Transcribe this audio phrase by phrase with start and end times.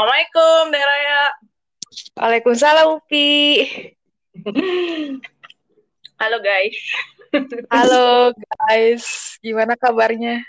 [0.00, 1.22] Assalamualaikum, Deraya.
[2.16, 3.28] Waalaikumsalam, Upi.
[6.16, 6.76] Halo, guys.
[7.68, 9.36] Halo, guys.
[9.44, 10.40] Gimana kabarnya?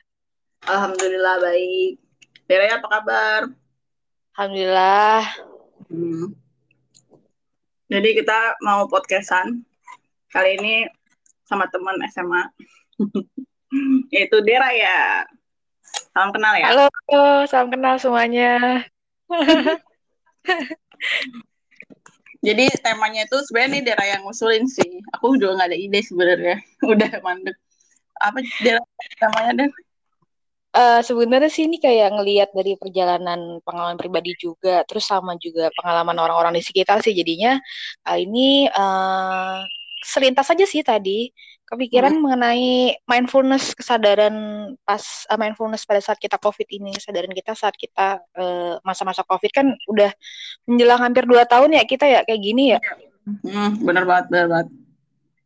[0.72, 2.00] Alhamdulillah baik.
[2.48, 3.42] Deraya apa kabar?
[4.40, 5.28] Alhamdulillah.
[5.92, 6.32] Hmm.
[7.92, 9.68] Jadi kita mau podcastan.
[10.32, 10.88] Kali ini
[11.44, 12.56] sama teman SMA.
[14.16, 15.28] Yaitu Deraya.
[16.16, 16.72] Salam kenal ya.
[16.72, 16.88] Halo,
[17.52, 18.88] salam kenal semuanya.
[22.42, 25.06] Jadi temanya itu sebenarnya nih Dera yang ngusulin sih.
[25.14, 26.58] Aku juga nggak ada ide sebenarnya.
[26.92, 27.54] Udah mandek.
[28.18, 28.82] Apa Dera
[29.22, 29.72] temanya deh?
[30.72, 36.16] Uh, sebenarnya sih ini kayak ngelihat dari perjalanan pengalaman pribadi juga, terus sama juga pengalaman
[36.16, 37.12] orang-orang di sekitar sih.
[37.12, 37.60] Jadinya
[38.08, 39.62] kali ini uh,
[40.02, 41.30] selintas aja sih tadi
[41.72, 42.22] kepikiran hmm.
[42.22, 44.36] mengenai mindfulness kesadaran
[44.84, 45.00] pas
[45.32, 48.20] uh, mindfulness pada saat kita covid ini kesadaran kita saat kita
[48.84, 50.12] masa masa-masa covid kan udah
[50.68, 52.80] menjelang hampir dua tahun ya kita ya kayak gini ya?
[53.24, 54.68] Hmm, bener banget bener banget.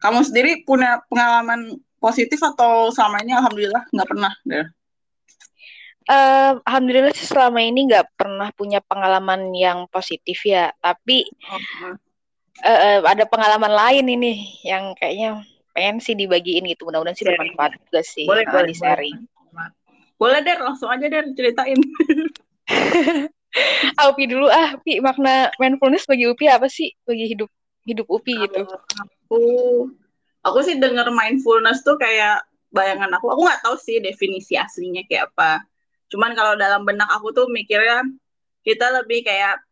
[0.02, 4.68] Kamu sendiri punya pengalaman positif atau selama ini alhamdulillah nggak pernah deh
[6.06, 11.98] Uh, Alhamdulillah sih selama ini nggak pernah punya pengalaman yang positif ya, tapi uh,
[12.62, 15.42] uh, ada pengalaman lain ini yang kayaknya
[15.76, 19.18] pengen sih dibagiin gitu mudah-mudahan sih bermanfaat juga sih boleh, boleh, di sharing.
[19.52, 19.70] boleh.
[20.16, 21.80] boleh deh langsung aja deh ceritain.
[23.96, 26.92] Ah, Upi dulu ah Upi makna mindfulness bagi Upi apa sih?
[27.08, 27.48] Bagi hidup
[27.88, 28.68] hidup Upi gitu.
[28.68, 29.40] aku
[30.44, 32.44] aku sih denger mindfulness tuh kayak
[32.76, 33.32] bayangan aku.
[33.32, 35.64] Aku nggak tahu sih definisi aslinya kayak apa.
[36.12, 38.04] Cuman kalau dalam benak aku tuh mikirnya
[38.68, 39.64] kita lebih kayak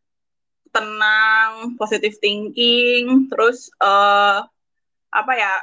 [0.71, 4.41] tenang positive thinking terus uh,
[5.13, 5.53] apa ya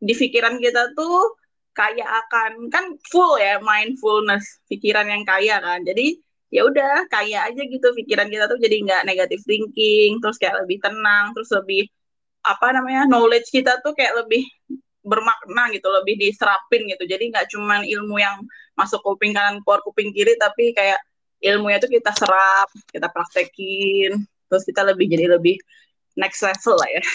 [0.00, 1.36] di pikiran kita tuh
[1.74, 5.82] kayak akan kan full ya mindfulness pikiran yang kaya kan.
[5.82, 6.18] Jadi
[6.54, 10.78] ya udah kaya aja gitu pikiran kita tuh jadi nggak negatif thinking terus kayak lebih
[10.78, 11.90] tenang terus lebih
[12.46, 14.46] apa namanya knowledge kita tuh kayak lebih
[15.04, 17.04] bermakna gitu lebih diserapin gitu.
[17.04, 18.38] Jadi nggak cuman ilmu yang
[18.78, 21.02] masuk kuping kanan keluar kuping kiri tapi kayak
[21.42, 25.58] ilmunya tuh kita serap kita praktekin terus kita lebih jadi lebih
[26.14, 27.02] next level lah ya.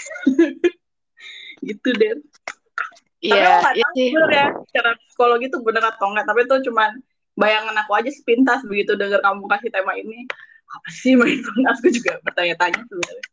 [1.59, 2.15] Gitu deh
[3.19, 6.25] Iya, tapi aku nggak tahu ya secara psikologi itu bener atau enggak.
[6.27, 6.95] Tapi itu cuma
[7.35, 10.23] bayangan aku aja sepintas begitu dengar kamu kasih tema ini.
[10.69, 11.83] Apa sih mindfulness?
[11.83, 13.27] Aku juga bertanya-tanya sebenarnya.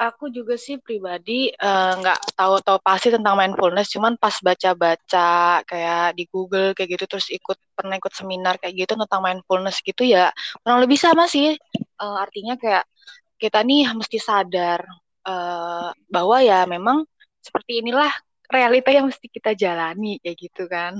[0.00, 6.16] Aku juga sih pribadi eh, nggak uh, tahu-tahu pasti tentang mindfulness, cuman pas baca-baca kayak
[6.16, 10.32] di Google kayak gitu, terus ikut pernah ikut seminar kayak gitu tentang mindfulness gitu ya,
[10.64, 11.52] kurang lebih sama sih.
[12.00, 12.88] Uh, artinya kayak
[13.36, 14.80] kita nih mesti sadar
[15.28, 17.04] uh, bahwa ya memang
[17.44, 18.08] seperti inilah
[18.50, 20.98] realita yang mesti kita jalani kayak gitu kan.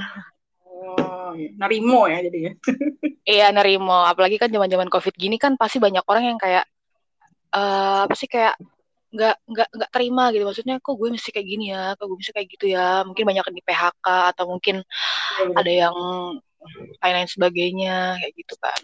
[0.64, 1.50] Oh, iya.
[1.58, 2.52] nerimo ya jadi ya.
[3.36, 4.06] iya, nerimo.
[4.06, 6.64] Apalagi kan zaman-zaman Covid gini kan pasti banyak orang yang kayak
[7.54, 8.54] uh, apa sih kayak
[9.10, 12.30] nggak nggak nggak terima gitu maksudnya kok gue mesti kayak gini ya kok gue mesti
[12.30, 15.96] kayak gitu ya mungkin banyak yang di PHK atau mungkin ya, ada yang
[17.02, 18.80] lain-lain sebagainya kayak gitu kan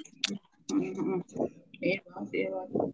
[1.79, 2.91] iya banget iya banget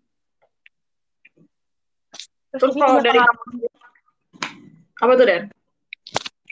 [2.53, 3.21] terus kalau dari
[5.03, 5.43] apa tuh Dan?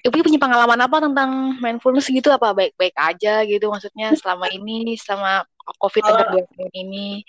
[0.01, 2.33] Ibu punya pengalaman apa tentang mindfulness gitu?
[2.33, 3.69] Apa baik-baik aja gitu?
[3.69, 5.45] Maksudnya selama ini selama
[5.77, 6.45] covid oh.
[6.73, 7.21] ini?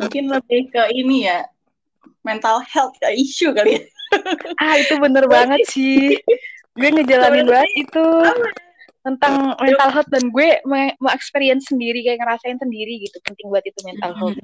[0.00, 1.44] Mungkin lebih ke ini ya
[2.24, 3.82] mental health issue kali ya.
[4.64, 6.16] Ah itu bener banget sih.
[6.72, 8.06] Gue ngejalanin banget itu.
[9.06, 13.16] tentang mental health dan gue mau experience sendiri kayak ngerasain sendiri gitu.
[13.24, 14.36] Penting buat itu mental health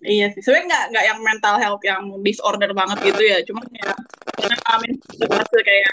[0.00, 3.92] Iya sih, sebenarnya nggak nggak yang mental health yang disorder banget gitu ya, cuma ya
[4.40, 4.92] karena ngalamin
[5.28, 5.92] fase kayak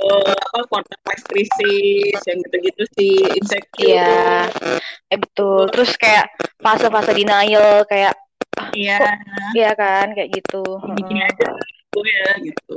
[0.00, 3.92] uh, apa quarter life crisis yang gitu-gitu sih insecure.
[3.92, 4.48] Iya,
[5.12, 5.68] eh betul.
[5.76, 6.32] Terus kayak
[6.64, 8.16] fase-fase denial kayak
[8.74, 8.98] Iya.
[9.54, 10.82] Iya kan, kayak gitu.
[10.96, 11.48] Bikin aja
[11.88, 12.76] gitu ya gitu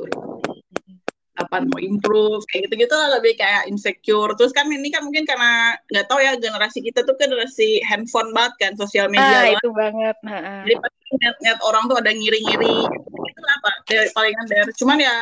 [1.32, 4.36] kapan mau improve kayak gitu gitu lah lebih kayak insecure.
[4.36, 8.32] Terus kan ini kan mungkin karena nggak tahu ya generasi kita tuh kan generasi handphone
[8.36, 11.02] banget kan sosial media ah, itu banget nah, jadi pasti
[11.44, 15.16] lihat orang tuh ada ngiri-ngiri itu apa dari palingan dari cuman ya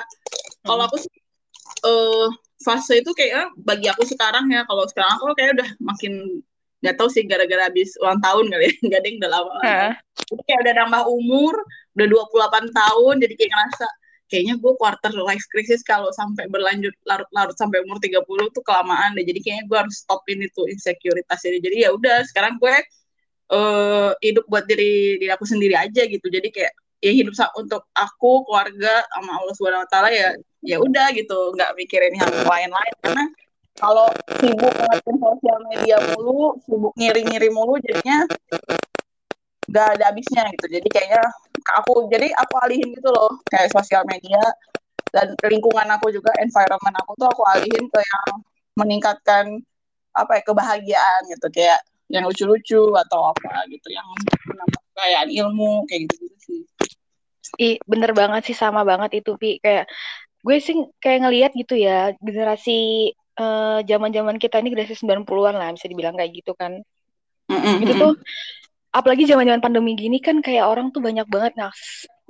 [0.65, 1.13] kalau aku sih
[1.85, 2.27] uh,
[2.61, 6.43] fase itu kayak bagi aku sekarang ya kalau sekarang aku kayak udah makin
[6.79, 8.73] nggak tahu sih gara-gara habis ulang tahun kali ya.
[8.87, 9.51] Nggak ding udah lama.
[10.15, 11.55] Jadi kayak udah nambah umur
[11.99, 13.87] udah 28 tahun jadi kayak ngerasa
[14.29, 18.21] kayaknya gue quarter life crisis kalau sampai berlanjut larut-larut sampai umur 30
[18.53, 19.25] tuh kelamaan deh.
[19.25, 21.57] Jadi kayaknya gue harus stopin itu insekuritas ini.
[21.59, 22.75] Jadi ya udah sekarang gue
[23.51, 26.29] uh, hidup buat diri diri aku sendiri aja gitu.
[26.29, 31.15] Jadi kayak ya hidup untuk aku, keluarga sama Allah Subhanahu wa taala ya ya udah
[31.15, 33.25] gitu, nggak mikirin hal lain-lain karena
[33.79, 34.11] kalau
[34.43, 38.27] sibuk ngeliatin sosial media mulu, sibuk ngiri-ngiri mulu jadinya
[39.69, 41.23] gak ada habisnya gitu jadi kayaknya
[41.77, 44.41] aku jadi aku alihin gitu loh kayak sosial media
[45.13, 48.29] dan lingkungan aku juga environment aku tuh aku alihin ke yang
[48.77, 49.45] meningkatkan
[50.13, 51.79] apa ya kebahagiaan gitu kayak
[52.09, 54.05] yang lucu-lucu atau apa gitu yang
[54.49, 56.61] menambah kayak ilmu kayak gitu gitu sih
[57.57, 59.89] Ih, bener banget sih sama banget itu Pi kayak
[60.45, 65.87] gue sih kayak ngelihat gitu ya generasi zaman zaman-zaman kita ini generasi 90-an lah bisa
[65.87, 66.83] dibilang kayak gitu kan.
[67.47, 67.75] Mm-hmm.
[67.87, 68.13] Itu tuh
[68.89, 71.69] apalagi zaman-zaman pandemi gini kan kayak orang tuh banyak banget nah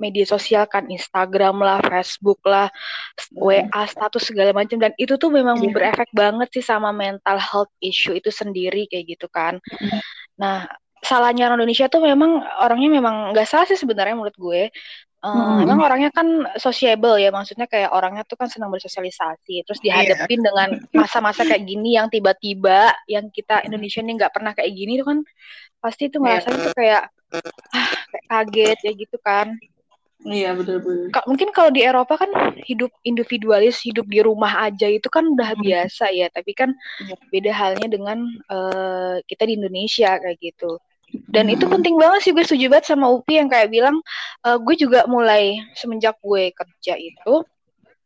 [0.00, 2.72] media sosial kan Instagram lah, Facebook lah,
[3.36, 5.70] WA status segala macam dan itu tuh memang yeah.
[5.76, 9.60] berefek banget sih sama mental health issue itu sendiri kayak gitu kan.
[9.60, 10.00] Mm-hmm.
[10.40, 10.64] Nah,
[11.04, 14.72] salahnya orang Indonesia tuh memang orangnya memang nggak salah sih sebenarnya menurut gue.
[15.20, 15.68] Uh, hmm.
[15.68, 20.00] Emang orangnya kan sociable ya, maksudnya kayak orangnya tuh kan senang bersosialisasi, terus iya.
[20.00, 20.46] dihadapin yeah.
[20.48, 20.68] dengan
[21.04, 25.18] masa-masa kayak gini yang tiba-tiba yang kita Indonesia ini nggak pernah kayak gini tuh kan
[25.76, 26.40] pasti tuh iya.
[26.40, 26.56] ngerasa yeah.
[26.56, 27.02] tuh kayak
[27.76, 29.48] ah, kayak kaget ya gitu kan.
[30.20, 31.12] Iya betul-betul.
[31.12, 32.28] Mungkin kalau di Eropa kan
[32.64, 35.60] hidup individualis, hidup di rumah aja itu kan udah hmm.
[35.64, 36.32] biasa ya.
[36.32, 36.72] Tapi kan
[37.04, 37.20] yeah.
[37.28, 40.80] beda halnya dengan uh, kita di Indonesia kayak gitu
[41.30, 43.98] dan itu penting banget sih gue setuju banget sama Upi yang kayak bilang
[44.46, 47.42] uh, gue juga mulai semenjak gue kerja itu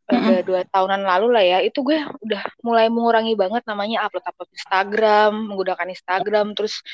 [0.04, 4.52] udah dua tahunan lalu lah ya itu gue udah mulai mengurangi banget namanya upload upload
[4.52, 6.84] Instagram menggunakan Instagram terus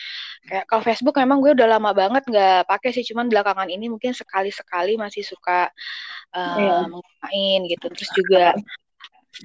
[0.47, 4.15] kayak kalau Facebook memang gue udah lama banget nggak pakai sih cuman belakangan ini mungkin
[4.15, 5.75] sekali sekali masih suka
[6.39, 6.87] uh, yeah.
[7.27, 7.87] main gitu.
[7.91, 8.55] Terus juga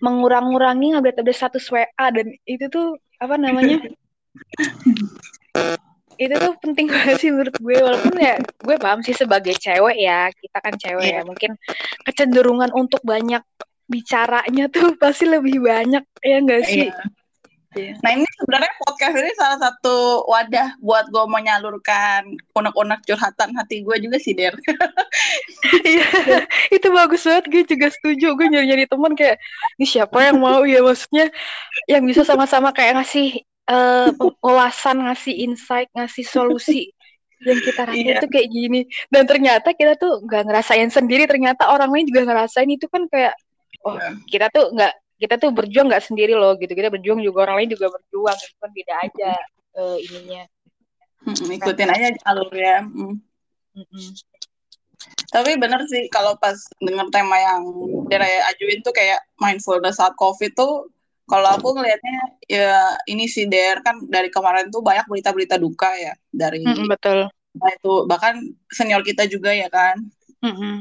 [0.05, 3.79] mengurang-ngurangi update-update status WA dan itu tuh apa namanya
[6.15, 10.31] itu tuh penting banget sih menurut gue walaupun ya gue paham sih sebagai cewek ya
[10.31, 11.21] kita kan cewek yeah.
[11.21, 11.51] ya mungkin
[12.07, 13.43] kecenderungan untuk banyak
[13.85, 17.07] bicaranya tuh pasti lebih banyak ya enggak sih yeah.
[17.75, 17.99] Yeah.
[17.99, 22.23] Nah ini sebenarnya podcast ini salah satu wadah buat gue menyalurkan
[22.55, 24.55] unek-unek curhatan hati gue juga sih Der.
[25.83, 26.07] Iya
[26.71, 29.43] itu bagus banget gue juga setuju gue nyari-nyari teman kayak
[29.75, 31.27] ini siapa yang mau ya maksudnya
[31.91, 34.09] yang bisa sama-sama kayak ngasih uh,
[34.41, 36.93] wawasan ngasih insight ngasih solusi
[37.43, 38.21] yang kita rasain yeah.
[38.23, 42.69] tuh kayak gini dan ternyata kita tuh nggak ngerasain sendiri ternyata orang lain juga ngerasain
[42.69, 43.35] itu kan kayak
[43.85, 44.13] oh yeah.
[44.31, 47.69] kita tuh nggak kita tuh berjuang nggak sendiri loh gitu kita berjuang juga orang lain
[47.75, 49.31] juga berjuang itu kan beda aja
[49.79, 50.43] uh, ininya
[51.27, 53.15] hmm, ikutin aja alurnya hmm.
[53.75, 54.11] hmm.
[55.31, 57.63] tapi bener sih kalau pas denger tema yang
[58.07, 60.87] dia ajuin tuh kayak mindfulness saat covid tuh
[61.25, 66.13] kalau aku ngelihatnya ya ini sih Der kan dari kemarin tuh banyak berita-berita duka ya
[66.29, 67.25] dari mm, betul.
[67.57, 68.37] Nah itu bahkan
[68.69, 69.97] senior kita juga ya kan.
[70.45, 70.75] Mm -hmm.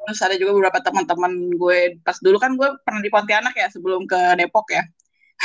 [0.00, 4.06] terus ada juga beberapa teman-teman gue pas dulu kan gue pernah di Pontianak ya sebelum
[4.06, 4.86] ke Depok ya.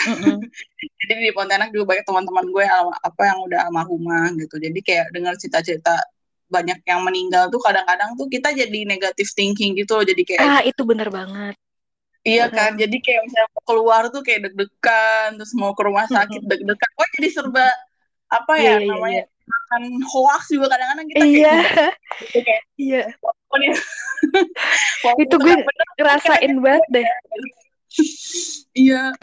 [0.06, 0.38] Mm -hmm.
[1.09, 2.65] jadi di Pontianak juga banyak teman-teman gue
[3.01, 4.62] apa yang udah almarhumah gitu.
[4.62, 5.98] Jadi kayak dengar cerita-cerita
[6.45, 10.62] banyak yang meninggal tuh kadang-kadang tuh kita jadi negatif thinking gitu loh jadi kayak ah
[10.62, 11.57] itu bener banget
[12.25, 16.42] Iya kan, jadi kayak misalnya mau keluar tuh kayak deg-degan, terus mau ke rumah sakit
[16.42, 16.92] deg-degan.
[16.98, 17.69] Oh jadi serba
[18.33, 21.62] apa ya yeah, iya, namanya yeah, makan hoax juga kadang-kadang kita kayak yeah.
[22.18, 23.04] gitu, kayak iya.
[23.54, 23.77] Yeah.
[25.24, 27.07] itu gue bener, ngerasain banget deh.
[28.74, 29.13] Iya.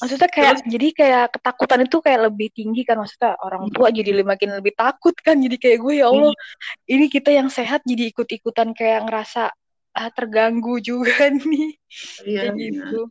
[0.00, 4.10] Maksudnya kayak Terus, jadi kayak ketakutan itu kayak lebih tinggi kan maksudnya orang tua jadi
[4.26, 6.98] makin lebih takut kan jadi kayak gue ya Allah iya.
[6.98, 9.54] ini kita yang sehat jadi ikut-ikutan kayak ngerasa
[9.96, 11.76] ah, terganggu juga nih
[12.24, 13.08] iya, kayak gitu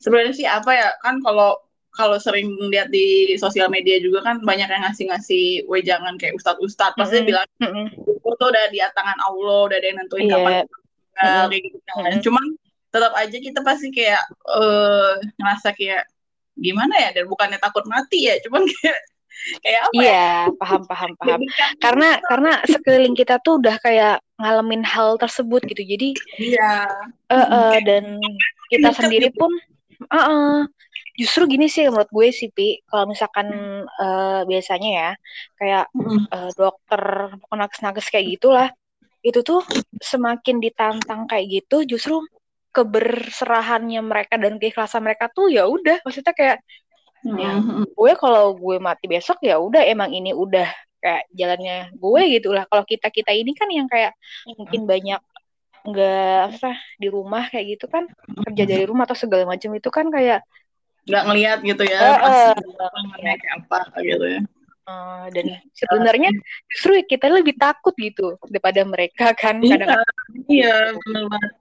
[0.00, 1.56] sebenarnya sih apa ya kan kalau
[1.90, 7.20] kalau sering lihat di sosial media juga kan banyak yang ngasih-ngasih wejangan kayak ustadz-ustadz pasti
[7.20, 7.28] mm -hmm.
[7.28, 7.46] bilang
[8.40, 10.32] tuh udah di tangan Allah udah ada yang nentuin yeah.
[10.38, 11.46] kapan mm -hmm.
[11.50, 12.22] kayak gitu kan mm -hmm.
[12.24, 12.44] cuman
[12.90, 16.02] tetap aja kita pasti kayak uh, ngerasa kayak
[16.58, 18.98] gimana ya dan bukannya takut mati ya cuman kayak
[19.64, 20.54] kayak apa iya ya?
[20.56, 21.10] paham paham.
[21.16, 21.40] Paham
[21.80, 25.82] karena karena sekeliling kita tuh udah kayak ngalamin hal tersebut gitu.
[25.84, 26.08] Jadi
[26.40, 26.88] iya.
[27.28, 28.20] uh, uh, dan
[28.72, 29.50] kita sendiri pun
[30.08, 30.56] uh, uh,
[31.18, 32.80] justru gini sih menurut gue sih pi.
[32.88, 33.48] Kalau misalkan
[33.86, 35.10] uh, biasanya ya
[35.60, 35.84] kayak
[36.32, 38.68] uh, dokter nakes-nakes kayak gitulah
[39.20, 39.60] itu tuh
[40.00, 42.24] semakin ditantang kayak gitu justru
[42.70, 46.00] keberserahannya mereka dan keikhlasan mereka tuh ya udah.
[46.06, 46.58] Maksudnya kayak
[47.20, 50.64] Ya, gue kalau gue mati besok ya udah emang ini udah
[51.00, 52.64] kayak jalannya gue gitu lah.
[52.68, 54.16] Kalau kita kita ini kan yang kayak
[54.56, 55.20] mungkin banyak
[55.80, 58.04] nggak apa di rumah kayak gitu kan
[58.44, 60.44] kerja dari rumah atau segala macam itu kan kayak
[61.08, 64.40] nggak ngelihat gitu ya uh, uh, kayak apa gitu ya.
[64.84, 66.34] Uh, dan sebenarnya
[66.66, 70.04] justru kita lebih takut gitu daripada mereka kan iya, kadang
[70.50, 71.52] iya benar banget.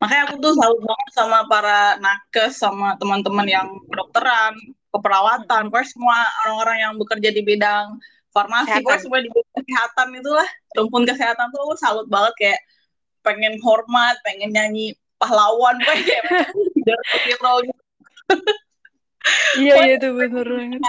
[0.00, 4.54] Makanya aku tuh selalu banget sama para nakes sama teman-teman yang kedokteran
[4.90, 7.98] keperawatan, pokoknya semua orang-orang yang bekerja di bidang
[8.30, 10.48] farmasi gue semua di kesehatan itulah.
[10.78, 12.60] Rumpun kesehatan tuh gue salut banget kayak
[13.20, 16.24] pengen hormat pengen nyanyi pahlawan gue kayak
[17.28, 17.82] hero gitu.
[19.60, 20.80] Iya iya itu bener banget.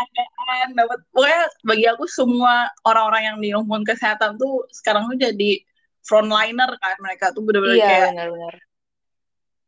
[0.78, 5.60] dapat pokoknya bagi aku semua orang-orang yang di rumpun kesehatan tuh sekarang tuh jadi
[6.06, 8.56] frontliner kan mereka tuh bener-bener iya, kayak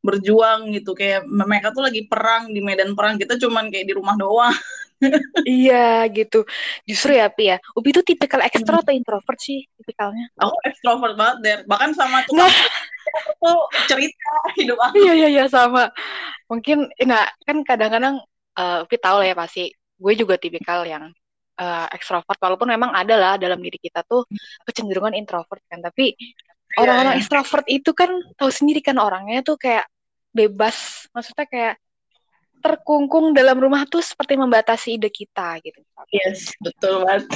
[0.03, 0.91] berjuang gitu.
[0.93, 3.15] Kayak mereka tuh lagi perang di medan perang.
[3.15, 4.53] Kita cuman kayak di rumah doang.
[5.43, 6.47] Iya gitu.
[6.87, 7.57] Justru ya Pi ya.
[7.75, 10.31] Upi tuh tipikal ekstro atau introvert sih tipikalnya?
[10.39, 11.59] Aku ekstrovert banget der.
[11.67, 12.51] Bahkan sama tuh nah.
[13.43, 13.59] tuh
[13.91, 15.03] cerita hidup aku.
[15.03, 15.91] Iya iya iya sama.
[16.47, 18.23] Mungkin nah kan kadang-kadang
[18.55, 19.67] uh, Upi tahu lah ya pasti.
[19.99, 21.11] Gue juga tipikal yang
[21.59, 22.39] uh, ekstrovert.
[22.39, 24.25] Walaupun memang ada lah dalam diri kita tuh
[24.67, 25.79] kecenderungan introvert kan.
[25.83, 27.21] Tapi iya, orang-orang yeah.
[27.21, 29.85] ekstrovert itu kan tahu sendiri kan orangnya tuh kayak
[30.33, 31.07] bebas.
[31.13, 31.75] Maksudnya kayak
[32.63, 35.83] terkungkung dalam rumah tuh seperti membatasi ide kita gitu.
[36.15, 37.27] Yes betul banget.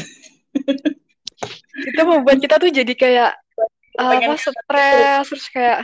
[1.83, 3.31] Itu membuat kita tuh jadi kayak
[3.97, 5.83] apa stres terus kayak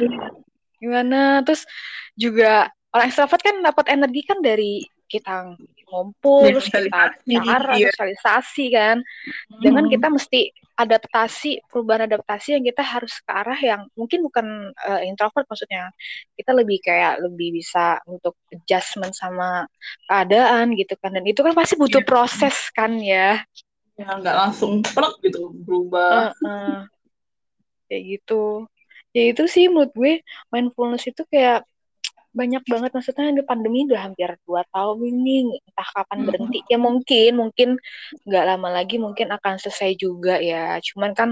[0.80, 1.44] gimana?
[1.44, 1.68] Terus
[2.16, 5.54] juga orang ekstrovert kan dapat energi kan dari kita
[5.92, 7.92] ngumpul terus kita cara ya.
[7.92, 8.98] sosialisasi kan.
[9.60, 9.94] Dengan hmm.
[9.94, 10.42] kita mesti
[10.74, 15.94] adaptasi perubahan adaptasi yang kita harus ke arah yang mungkin bukan uh, introvert maksudnya.
[16.34, 19.70] Kita lebih kayak lebih bisa untuk adjustment sama
[20.10, 21.14] keadaan gitu kan.
[21.14, 22.08] Dan itu kan pasti butuh ya.
[22.08, 23.42] proses kan ya.
[23.94, 26.34] Ya nggak langsung plek gitu berubah.
[26.42, 26.78] Uh, uh.
[27.86, 28.66] kayak gitu.
[29.14, 30.14] Ya itu sih menurut gue
[30.50, 31.62] mindfulness itu kayak
[32.34, 36.28] banyak banget maksudnya ada pandemi udah hampir dua tahun ini entah kapan hmm.
[36.28, 37.70] berhenti ya mungkin mungkin
[38.26, 41.30] nggak lama lagi mungkin akan selesai juga ya cuman kan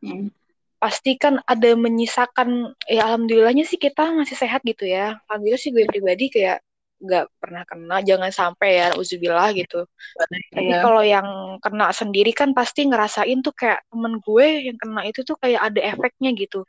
[0.00, 0.30] hmm.
[0.78, 5.84] pasti kan ada menyisakan ya alhamdulillahnya sih kita masih sehat gitu ya alhamdulillah sih gue
[5.90, 6.62] pribadi kayak
[6.98, 9.86] nggak pernah kena jangan sampai ya uzubillah gitu
[10.18, 10.82] tapi ya.
[10.82, 15.38] kalau yang kena sendiri kan pasti ngerasain tuh kayak temen gue yang kena itu tuh
[15.38, 16.66] kayak ada efeknya gitu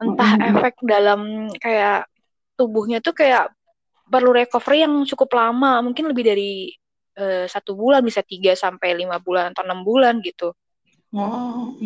[0.00, 0.48] entah -hmm.
[0.56, 2.08] efek dalam kayak
[2.58, 3.54] tubuhnya tuh kayak
[4.10, 6.52] perlu recovery yang cukup lama, mungkin lebih dari
[7.14, 10.50] uh, satu bulan, bisa tiga sampai lima bulan atau enam bulan gitu.
[11.14, 11.78] Oh,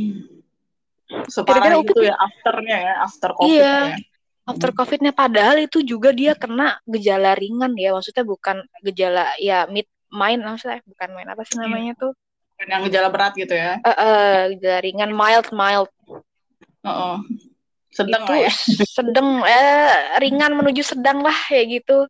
[1.29, 3.99] separah itu ya afternya ya, after covid iya, ya.
[4.43, 9.87] After covidnya padahal itu juga dia kena gejala ringan ya, maksudnya bukan gejala ya mid
[10.11, 12.13] main maksudnya bukan main apa sih namanya tuh?
[12.59, 13.79] Yang gejala berat gitu ya?
[13.87, 15.91] Uh, uh, gejala ringan mild mild.
[16.83, 17.17] Uh -uh
[17.93, 18.53] sedang itu lah ya.
[18.99, 22.09] sedang eh, ringan menuju sedang lah kayak gitu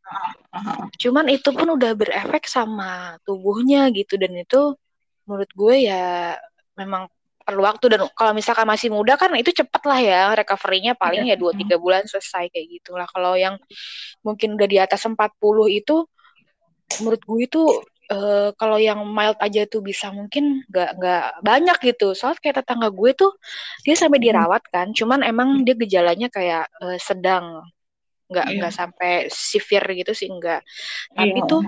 [1.03, 4.79] cuman itu pun udah berefek sama tubuhnya gitu dan itu
[5.27, 6.39] menurut gue ya
[6.79, 7.11] memang
[7.43, 11.35] perlu waktu dan kalau misalkan masih muda kan itu cepet lah ya recovery-nya paling yeah.
[11.35, 13.59] ya dua tiga bulan selesai kayak gitulah kalau yang
[14.23, 15.19] mungkin udah di atas 40
[15.75, 16.07] itu
[17.03, 17.63] menurut gue itu
[18.13, 22.93] uh, kalau yang mild aja tuh bisa mungkin nggak nggak banyak gitu soal kayak tetangga
[22.93, 23.33] gue tuh
[23.83, 24.27] dia sampai hmm.
[24.29, 27.65] dirawat kan cuman emang dia gejalanya kayak uh, sedang
[28.29, 28.57] nggak yeah.
[28.61, 30.61] nggak sampai severe gitu sih enggak
[31.13, 31.49] tapi yeah.
[31.49, 31.63] tuh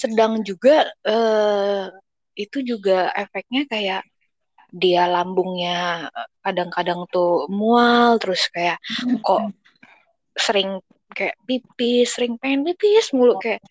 [0.00, 1.92] sedang juga uh,
[2.34, 4.02] itu juga efeknya kayak
[4.74, 6.10] dia lambungnya
[6.42, 8.82] kadang-kadang tuh mual terus kayak
[9.22, 9.54] kok hmm.
[10.34, 10.82] sering
[11.14, 13.62] kayak pipis sering pengen pipis mulu kayak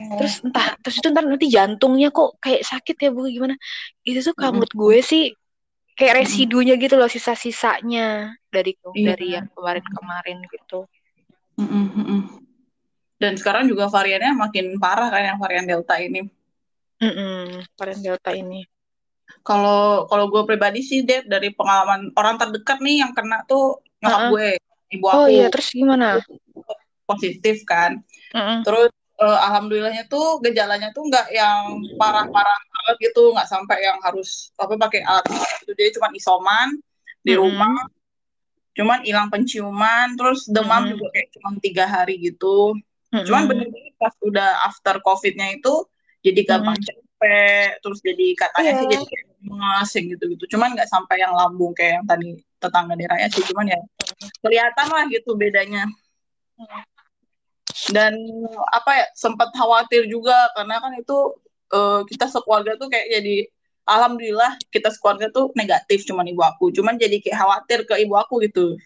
[0.00, 3.54] terus entah terus itu ntar nanti jantungnya kok kayak sakit ya bu gimana?
[4.00, 5.24] Itu tuh kalau menurut gue sih
[6.00, 9.06] kayak residunya gitu loh sisa-sisanya dari iya.
[9.12, 10.88] dari yang kemarin-kemarin gitu.
[13.20, 16.24] Dan sekarang juga variannya makin parah kan yang varian delta ini.
[17.04, 18.64] Mm-mm, varian delta ini.
[19.44, 24.20] Kalau kalau gue pribadi sih Dep, dari pengalaman orang terdekat nih yang kena tuh nyokap
[24.20, 24.30] uh-huh.
[24.32, 24.48] gue
[24.90, 25.20] ibu oh aku.
[25.20, 26.18] oh iya terus gimana?
[27.04, 28.00] Positif kan.
[28.30, 28.62] Uh-uh.
[28.64, 28.90] terus
[29.20, 34.74] uh, alhamdulillahnya tuh gejalanya tuh nggak yang parah-parah banget gitu nggak sampai yang harus apa
[34.80, 35.24] pakai alat
[35.62, 36.80] itu dia cuma isoman
[37.20, 37.40] di hmm.
[37.40, 37.76] rumah
[38.72, 40.90] cuman hilang penciuman terus demam hmm.
[40.96, 42.72] juga kayak cuma tiga hari gitu
[43.12, 43.24] hmm.
[43.28, 45.84] cuman bener-bener pas udah after covidnya itu
[46.24, 46.86] jadi gampang hmm.
[46.88, 48.78] capek terus jadi katanya yeah.
[48.80, 48.92] sih iya.
[48.96, 53.26] jadi kayak gitu gitu cuman nggak sampai yang lambung kayak yang tadi tetangga di raya
[53.28, 53.80] sih cuman ya
[54.40, 55.84] kelihatan lah gitu bedanya
[56.56, 56.89] hmm
[57.94, 58.16] dan
[58.70, 61.34] apa ya sempat khawatir juga karena kan itu
[61.74, 63.36] uh, kita sekeluarga tuh kayak jadi
[63.90, 66.70] alhamdulillah kita sekeluarga tuh negatif cuman ibu aku.
[66.74, 68.78] Cuman jadi kayak khawatir ke ibu aku gitu.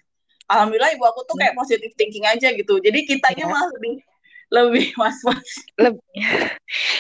[0.49, 2.81] Alhamdulillah ibu aku tuh kayak positif thinking aja gitu.
[2.81, 3.53] Jadi kitanya ya.
[3.53, 3.95] malah lebih
[4.53, 5.51] lebih was-was.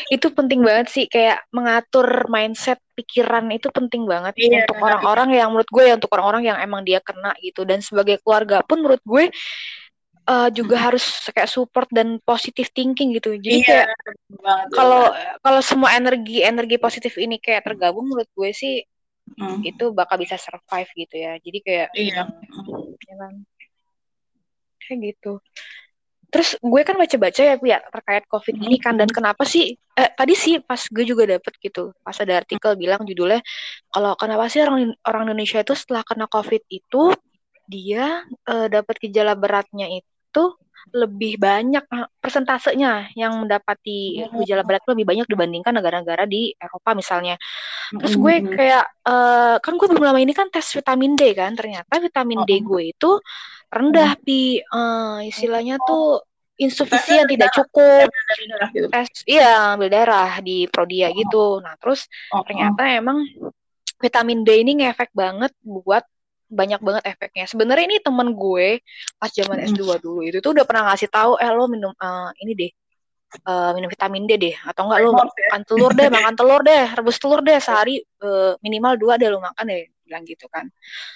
[0.09, 5.50] Itu penting banget sih kayak mengatur mindset pikiran itu penting banget iya, untuk orang-orang yang
[5.50, 7.64] menurut gue ya untuk orang-orang yang emang dia kena gitu.
[7.69, 9.29] Dan sebagai keluarga pun menurut gue
[10.28, 10.85] uh, juga hmm.
[10.90, 13.37] harus kayak support dan positive thinking gitu.
[13.37, 13.88] Jadi iya, kayak
[14.73, 18.81] kalau kalau semua energi energi positif ini kayak tergabung menurut gue sih
[19.37, 19.64] hmm.
[19.64, 21.37] itu bakal bisa survive gitu ya.
[21.40, 22.25] Jadi kayak iya.
[23.04, 23.35] Ya kan?
[24.85, 25.33] Kayak gitu.
[26.33, 30.35] Terus gue kan baca-baca ya ya terkait COVID ini kan dan kenapa sih eh, tadi
[30.35, 33.38] sih pas gue juga dapet gitu pas ada artikel bilang judulnya
[33.87, 37.14] kalau kenapa sih orang orang Indonesia itu setelah kena COVID itu
[37.71, 40.13] dia eh, dapat gejala beratnya itu
[40.95, 47.35] lebih banyak eh, persentasenya yang mendapati gejala berat lebih banyak dibandingkan negara-negara di Eropa misalnya.
[47.91, 51.99] Terus gue kayak uh, kan gue belum lama ini kan tes vitamin D kan ternyata
[51.99, 53.11] vitamin D gue itu
[53.75, 56.23] rendah pi uh, istilahnya tuh
[56.55, 58.07] insufisien tidak cukup
[58.71, 58.87] gitu.
[58.87, 61.14] tes iya ambil darah di prodia oh.
[61.19, 62.47] gitu nah terus oh.
[62.47, 63.26] ternyata emang
[63.99, 66.07] vitamin D ini ngefek banget buat
[66.51, 68.81] banyak banget efeknya sebenarnya ini temen gue
[69.17, 72.53] pas zaman S2 dulu itu tuh udah pernah ngasih tahu eh lo minum uh, ini
[72.53, 72.71] deh
[73.49, 77.17] uh, minum vitamin D deh atau enggak lo makan telur deh makan telur deh rebus
[77.19, 80.69] telur deh sehari uh, minimal dua deh lo makan deh bilang gitu kan.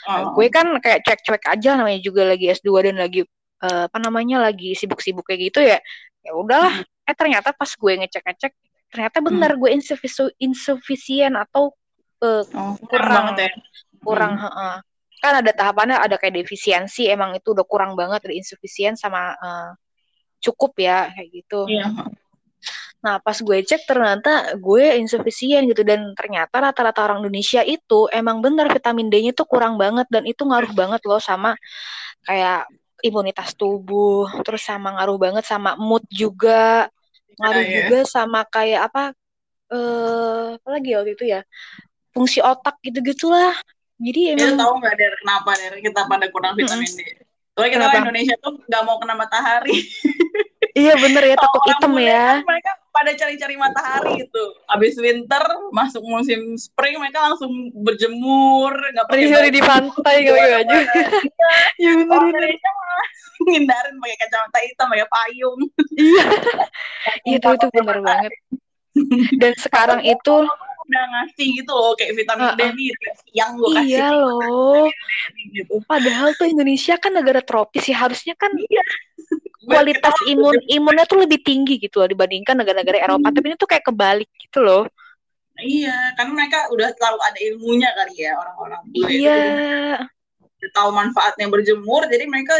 [0.08, 3.22] Nah, gue kan kayak cek-cek aja namanya juga lagi S2 dan lagi
[3.62, 5.78] uh, apa namanya lagi sibuk-sibuk kayak gitu ya.
[6.24, 6.82] Ya udahlah.
[6.82, 7.08] Hmm.
[7.08, 8.52] Eh ternyata pas gue ngecek-ngecek
[8.88, 9.60] ternyata benar hmm.
[9.60, 11.76] gue insufis insufisien atau
[12.24, 13.50] uh, oh, kurang banget ya.
[14.00, 14.76] Kurang, hmm.
[15.18, 19.70] Kan ada tahapannya ada kayak defisiensi emang itu udah kurang banget ada insufisien sama uh,
[20.38, 21.66] cukup ya kayak gitu.
[21.66, 21.90] Iya.
[22.98, 28.42] Nah, pas gue cek ternyata gue insufisien gitu dan ternyata rata-rata orang Indonesia itu emang
[28.42, 31.54] benar vitamin D-nya tuh kurang banget dan itu ngaruh banget loh sama
[32.26, 32.66] kayak
[33.06, 36.90] imunitas tubuh, terus sama ngaruh banget sama mood juga,
[37.38, 39.02] ngaruh ah, juga sama kayak apa
[39.70, 41.46] eh apa lagi waktu itu ya?
[42.10, 43.54] Fungsi otak gitu-gitulah.
[43.98, 47.00] Jadi emang ya, tahu nggak dari kenapa dari kita pada kurang vitamin D?
[47.58, 48.02] Soalnya kita Kenapa?
[48.06, 49.74] Indonesia tuh nggak mau kena matahari.
[50.78, 52.38] iya bener ya takut hitam ya.
[52.38, 54.44] Kan mereka pada cari-cari matahari itu.
[54.70, 55.42] Habis winter
[55.74, 60.78] masuk musim spring mereka langsung berjemur, nggak pakai di pantai nggak pakai baju.
[61.82, 62.50] Iya bener bener.
[63.42, 65.60] Ngindarin pakai kacamata hitam, pakai payung.
[65.98, 66.24] Iya.
[67.34, 68.32] itu itu bener banget.
[69.34, 70.46] Dan sekarang itu
[70.88, 72.88] udah ngasih gitu loh kayak vitamin D nih
[73.28, 74.00] siang gue kasih.
[74.00, 74.88] Iya loh.
[75.52, 75.74] Gitu.
[75.84, 78.82] Padahal tuh Indonesia kan negara tropis sih harusnya kan iya.
[79.68, 83.28] kualitas imun imunnya tuh lebih tinggi gitu loh dibandingkan negara-negara Eropa.
[83.28, 83.36] Hmm.
[83.36, 84.88] Tapi ini tuh kayak kebalik gitu loh.
[85.58, 88.82] Iya, kan mereka udah tahu ada ilmunya kali ya orang-orang.
[88.94, 89.40] Iya.
[90.74, 92.54] tahu manfaatnya berjemur, jadi mereka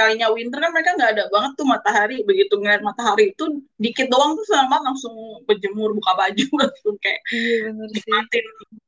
[0.00, 2.16] sekalinya winter kan mereka nggak ada banget tuh matahari.
[2.24, 3.44] Begitu ngeliat matahari itu
[3.76, 5.12] dikit doang tuh sama langsung
[5.44, 8.44] berjemur buka baju langsung kayak iya, bener nikmatin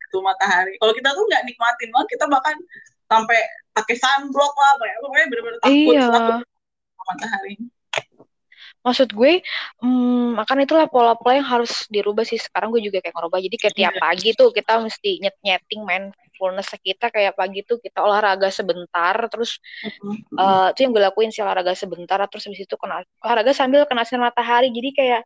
[0.09, 0.73] itu matahari.
[0.81, 2.57] Kalau kita tuh nggak nikmatin banget kita bahkan
[3.13, 3.41] sampai
[3.77, 4.73] pakai sunblock lah
[5.05, 6.09] pokoknya bener-bener takut, iya.
[6.09, 6.37] takut
[7.13, 7.55] matahari
[8.83, 9.41] maksud gue
[9.79, 12.39] hmm, makan itulah pola-pola yang harus dirubah sih.
[12.39, 13.39] Sekarang gue juga kayak ngerubah.
[13.39, 14.03] Jadi kayak tiap yeah.
[14.03, 17.09] pagi tuh kita mesti nyet nyeting mindfulness kita.
[17.15, 20.35] Kayak pagi tuh kita olahraga sebentar terus mm-hmm.
[20.35, 24.03] uh, itu yang gue lakuin sih olahraga sebentar terus habis itu kena olahraga sambil kena
[24.03, 24.75] sinar matahari.
[24.75, 25.23] Jadi kayak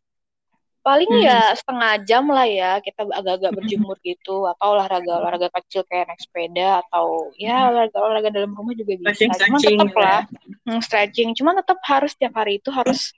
[0.86, 1.26] paling hmm.
[1.26, 4.46] ya setengah jam lah ya kita agak-agak berjemur gitu.
[4.46, 9.26] Atau olahraga olahraga kecil kayak naik sepeda atau ya olahraga olahraga dalam rumah juga bisa.
[9.26, 10.20] Stretching, cuma tetap lah ya.
[10.62, 11.28] hmm, stretching.
[11.34, 13.10] Cuma tetap harus tiap hari itu harus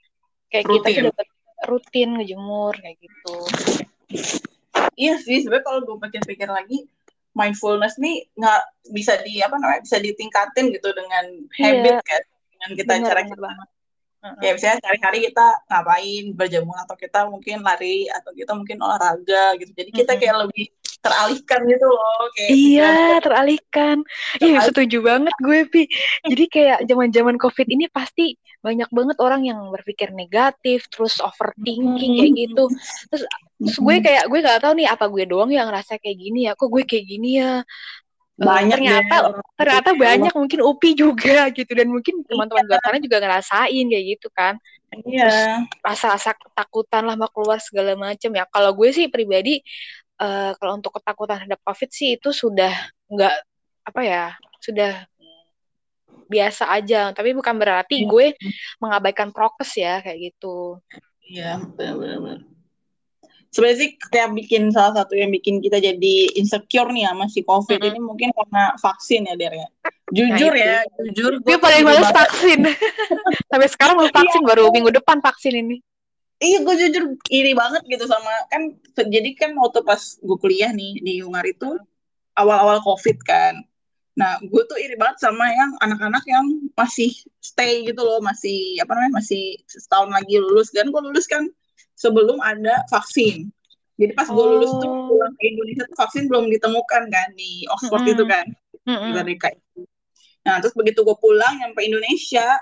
[0.49, 0.83] kayak rutin.
[0.83, 1.27] kita tuh dapat
[1.69, 3.37] rutin ngejemur kayak gitu
[4.99, 6.89] iya sih sebenarnya kalau gue pikir-pikir lagi
[7.37, 11.63] mindfulness nih nggak bisa di apa namanya bisa ditingkatin gitu dengan iya.
[11.71, 12.03] habit yeah.
[12.03, 13.69] kan dengan kita bener, cara kita banget.
[14.43, 19.71] ya misalnya sehari-hari kita ngapain berjemur atau kita mungkin lari atau kita mungkin olahraga gitu
[19.71, 23.97] jadi kita kayak lebih teralihkan gitu loh kayak iya teralihkan.
[24.43, 25.83] Iya setuju banget gue pi.
[26.27, 32.19] Jadi kayak zaman zaman covid ini pasti banyak banget orang yang berpikir negatif terus overthinking
[32.19, 32.63] kayak gitu.
[33.11, 33.23] Terus
[33.59, 36.53] terus gue kayak gue gak tahu nih apa gue doang yang ngerasa kayak gini ya.
[36.59, 37.63] Kok gue kayak gini ya?
[38.39, 41.71] Eh, banyak ternyata deh, ternyata banyak mungkin Upi juga gitu.
[41.71, 42.79] Dan mungkin teman-teman iya.
[42.83, 44.55] sana juga ngerasain kayak gitu kan.
[45.07, 45.63] Iya.
[45.79, 48.43] Rasa-rasa ketakutan lah mau keluar segala macam ya.
[48.51, 49.63] Kalau gue sih pribadi
[50.19, 52.71] uh, kalau untuk ketakutan terhadap COVID sih itu sudah
[53.09, 53.35] nggak
[53.87, 54.25] apa ya
[54.61, 55.07] sudah
[56.29, 57.09] biasa aja.
[57.15, 58.07] Tapi bukan berarti hmm.
[58.07, 58.27] gue
[58.77, 60.77] mengabaikan prokes ya kayak gitu.
[61.25, 62.45] Iya benar-benar
[63.49, 67.81] sebenarnya sih kayak bikin salah satu yang bikin kita jadi insecure nih sama si covid
[67.81, 67.97] mm -hmm.
[67.97, 69.67] ini mungkin karena vaksin ya Der ya.
[70.09, 70.77] Jujur nah, ya
[71.09, 72.65] jujur gue paling males vaksin.
[73.49, 74.47] Sampai sekarang mau vaksin iya.
[74.47, 75.77] baru minggu depan vaksin ini
[76.39, 80.99] iya gue jujur iri banget gitu sama kan jadi kan waktu pas gue kuliah nih
[81.03, 81.75] di Ungar itu
[82.35, 83.59] awal-awal covid kan
[84.19, 86.43] Nah, gue tuh iri banget sama yang anak-anak yang
[86.75, 87.07] masih
[87.39, 90.75] stay gitu loh, masih apa namanya, masih setahun lagi lulus.
[90.75, 91.47] Dan gue lulus kan
[91.95, 93.47] sebelum ada vaksin.
[93.95, 95.07] Jadi pas gue lulus tuh Oh.
[95.07, 98.15] pulang ke Indonesia tuh vaksin belum ditemukan kan di Oxford Mm-mm.
[98.19, 98.45] itu kan,
[98.91, 99.11] Mm-mm.
[99.15, 99.87] dari KI.
[100.43, 102.59] Nah, terus begitu gue pulang nyampe Indonesia,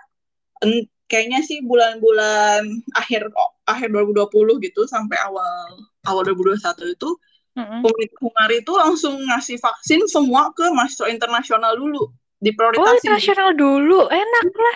[1.08, 3.32] kayaknya sih bulan-bulan akhir
[3.63, 7.10] akhir 2020 gitu sampai awal awal 2021 itu
[7.58, 7.82] Mm-mm.
[7.82, 13.02] pemerintah Hungari itu langsung ngasih vaksin semua ke mahasiswa internasional dulu Oh, diprioritaskan.
[13.02, 14.06] internasional dulu.
[14.13, 14.76] Enak lah.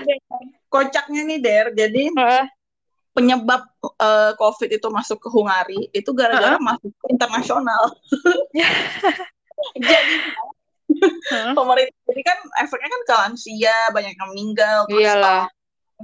[0.66, 2.46] Kocaknya nih Der, jadi Heeh.
[3.14, 3.70] penyebab
[4.02, 7.94] eh, COVID itu masuk ke Hungari itu gara-gara masuk ke internasional.
[9.78, 10.16] jadi
[11.30, 11.54] Heeh.
[11.54, 15.46] pemerintah jadi kan efeknya kan ke lansia banyak yang meninggal terus Iyalah.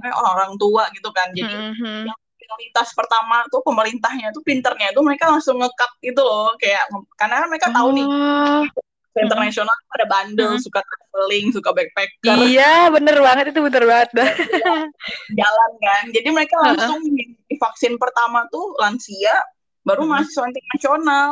[0.02, 2.06] Eh, orang tua gitu kan jadi Mhm.
[2.38, 6.86] prioritas pertama tuh pemerintahnya tuh pinternya tuh mereka langsung ngekat gitu loh kayak
[7.20, 8.64] karena kan mereka tahu nih Oh,
[9.12, 10.62] ke internasional pada bandel Mm.
[10.62, 14.30] suka traveling suka backpacker iya bener banget itu bener banget dah.
[15.34, 19.34] jalan kan jadi mereka langsung di vaksin pertama tuh lansia
[19.82, 20.16] baru Hmm.
[20.16, 21.28] mahasiswa internasional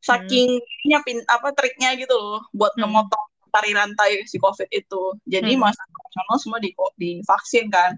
[0.00, 0.48] saking
[0.86, 2.86] ininya pin apa triknya gitu loh buat Hmm.
[2.86, 5.66] ngemotong tari rantai si covid itu jadi Hmm.
[5.66, 7.94] mahasiswa internasional semua di divaksin kan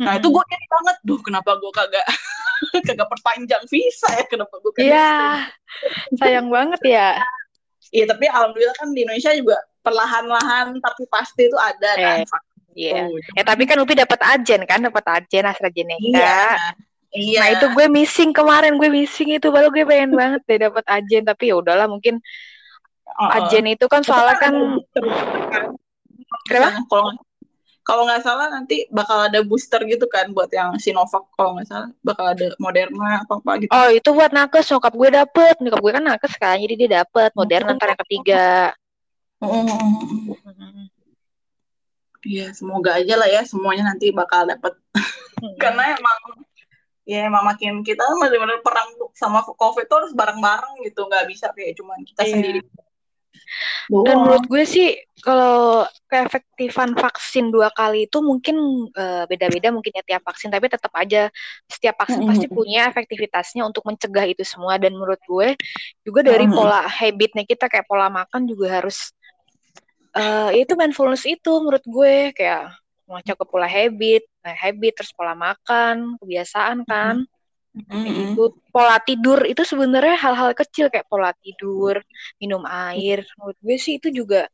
[0.00, 0.20] nah Mm-mm.
[0.24, 2.06] itu gue iri banget duh kenapa gue kagak
[2.88, 5.12] kagak perpanjang visa ya kenapa gue kagak Iya,
[6.18, 7.08] sayang banget ya.
[7.90, 12.48] Iya tapi alhamdulillah kan di Indonesia juga perlahan-lahan tapi pasti itu ada kan Eh, vaksin
[12.70, 12.94] Iya.
[13.10, 13.16] itu.
[13.34, 15.98] Ya tapi kan Upi dapat ajen kan, dapat ajen AstraZeneca.
[16.00, 16.42] Iya.
[17.10, 17.38] Iya.
[17.42, 21.26] Nah itu gue missing kemarin, gue missing itu baru gue pengen banget deh dapat ajen
[21.26, 22.22] tapi ya udahlah mungkin
[23.10, 23.36] Oh, oh.
[23.42, 25.00] ajen itu kan soalnya kan gitu
[25.50, 25.74] kan.
[26.46, 26.72] Kenapa?
[26.72, 27.10] Misalnya Kalau
[27.90, 31.90] kalau nggak salah nanti bakal ada booster gitu kan buat yang Sinovac kalau nggak salah
[32.06, 33.70] bakal ada Moderna apa apa gitu.
[33.74, 37.34] oh itu buat nakes nyokap gue dapet, nyokap gue kan nakes kan, jadi dia dapet
[37.34, 38.46] Moderna ntar yang ketiga.
[39.42, 40.86] Mm.
[42.20, 44.76] Iya semoga aja lah ya semuanya nanti bakal dapet
[45.62, 46.18] karena emang
[47.08, 51.74] ya emang makin kita benar-benar perang sama COVID tuh harus bareng-bareng gitu nggak bisa kayak
[51.80, 52.32] cuman kita Iya.
[52.38, 52.60] sendiri.
[53.90, 60.04] Dan menurut gue sih kalau keefektifan vaksin dua kali itu mungkin eh, beda-beda mungkin ya
[60.06, 61.28] tiap vaksin tapi tetap aja
[61.68, 64.78] setiap vaksin pasti punya efektivitasnya untuk mencegah itu semua.
[64.78, 65.58] Dan menurut gue
[66.06, 69.12] juga dari pola habitnya kita kayak pola makan juga harus
[70.10, 72.32] eh itu mindfulness itu menurut gue.
[72.34, 72.74] Kayak
[73.10, 77.26] ngaco ke pola habit, nah, habit terus pola makan, kebiasaan kan.
[77.26, 77.39] Kayak
[77.88, 78.36] Mm-mm.
[78.36, 78.42] gitu.
[78.68, 82.02] Pola tidur itu sebenarnya hal-hal kecil kayak pola tidur,
[82.36, 83.24] minum air.
[83.38, 84.50] Menurut gue sih itu juga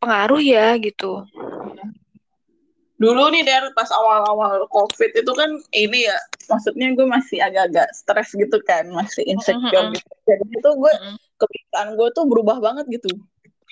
[0.00, 1.22] pengaruh ya gitu.
[3.00, 6.18] Dulu nih dari pas awal-awal COVID itu kan ini ya,
[6.52, 9.96] maksudnya gue masih agak-agak stres gitu kan, masih insecure Mm-mm.
[9.96, 10.12] gitu.
[10.28, 11.16] Jadi itu gue Mm-mm.
[11.40, 13.08] kebiasaan gue tuh berubah banget gitu.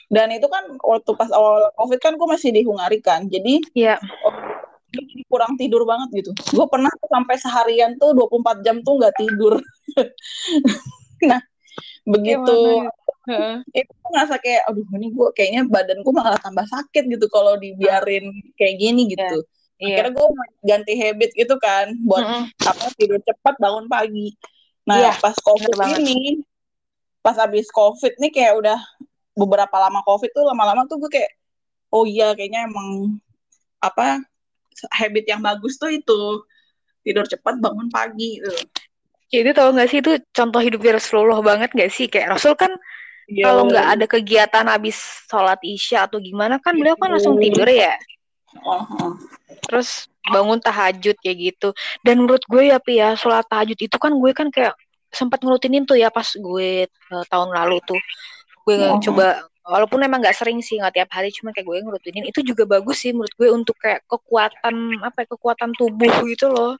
[0.08, 4.00] Dan itu kan waktu pas awal COVID kan gue masih di Hungari kan, jadi Iya.
[4.88, 6.30] Jadi kurang tidur banget gitu.
[6.56, 9.60] Gue pernah tuh sampai seharian tuh 24 jam tuh nggak tidur.
[11.28, 11.40] nah,
[12.08, 12.56] begitu
[13.28, 13.84] ya?
[13.84, 18.32] Itu ngerasa kayak aduh ini gue kayaknya badan gue malah tambah sakit gitu kalau dibiarin
[18.56, 19.44] kayak gini gitu.
[19.78, 20.08] Iya.
[20.08, 20.26] Akhirnya gue
[20.64, 22.44] ganti habit gitu kan buat Mm-mm.
[22.64, 24.34] apa tidur cepat bangun pagi.
[24.88, 26.40] Nah Iya, pas covid ini,
[27.20, 28.80] pas abis covid nih kayak udah
[29.36, 31.30] beberapa lama covid tuh lama-lama tuh gue kayak
[31.94, 33.20] oh iya kayaknya emang
[33.78, 34.18] apa
[34.92, 36.42] habit yang bagus tuh itu
[37.02, 38.52] tidur cepat bangun pagi gitu.
[39.28, 42.08] Jadi tau gak sih itu contoh hidup Rasulullah banget gak sih?
[42.08, 42.72] Kayak Rasul kan
[43.28, 43.44] Iya.
[43.44, 44.96] kalau nggak ada kegiatan habis
[45.28, 47.92] sholat isya atau gimana kan beliau kan langsung tidur ya.
[48.64, 48.80] Oh.
[49.68, 51.76] Terus bangun tahajud kayak gitu.
[52.00, 54.72] Dan menurut gue ya Pi ya sholat tahajud itu kan gue kan kayak
[55.12, 58.00] sempat ngerutinin tuh ya pas gue eh, tahun lalu tuh.
[58.64, 58.96] Gue Oh.
[58.96, 62.64] coba walaupun emang nggak sering sih nggak tiap hari cuman kayak gue ngerutinin itu juga
[62.64, 66.72] bagus sih menurut gue untuk kayak kekuatan apa ya kekuatan tubuh gitu loh.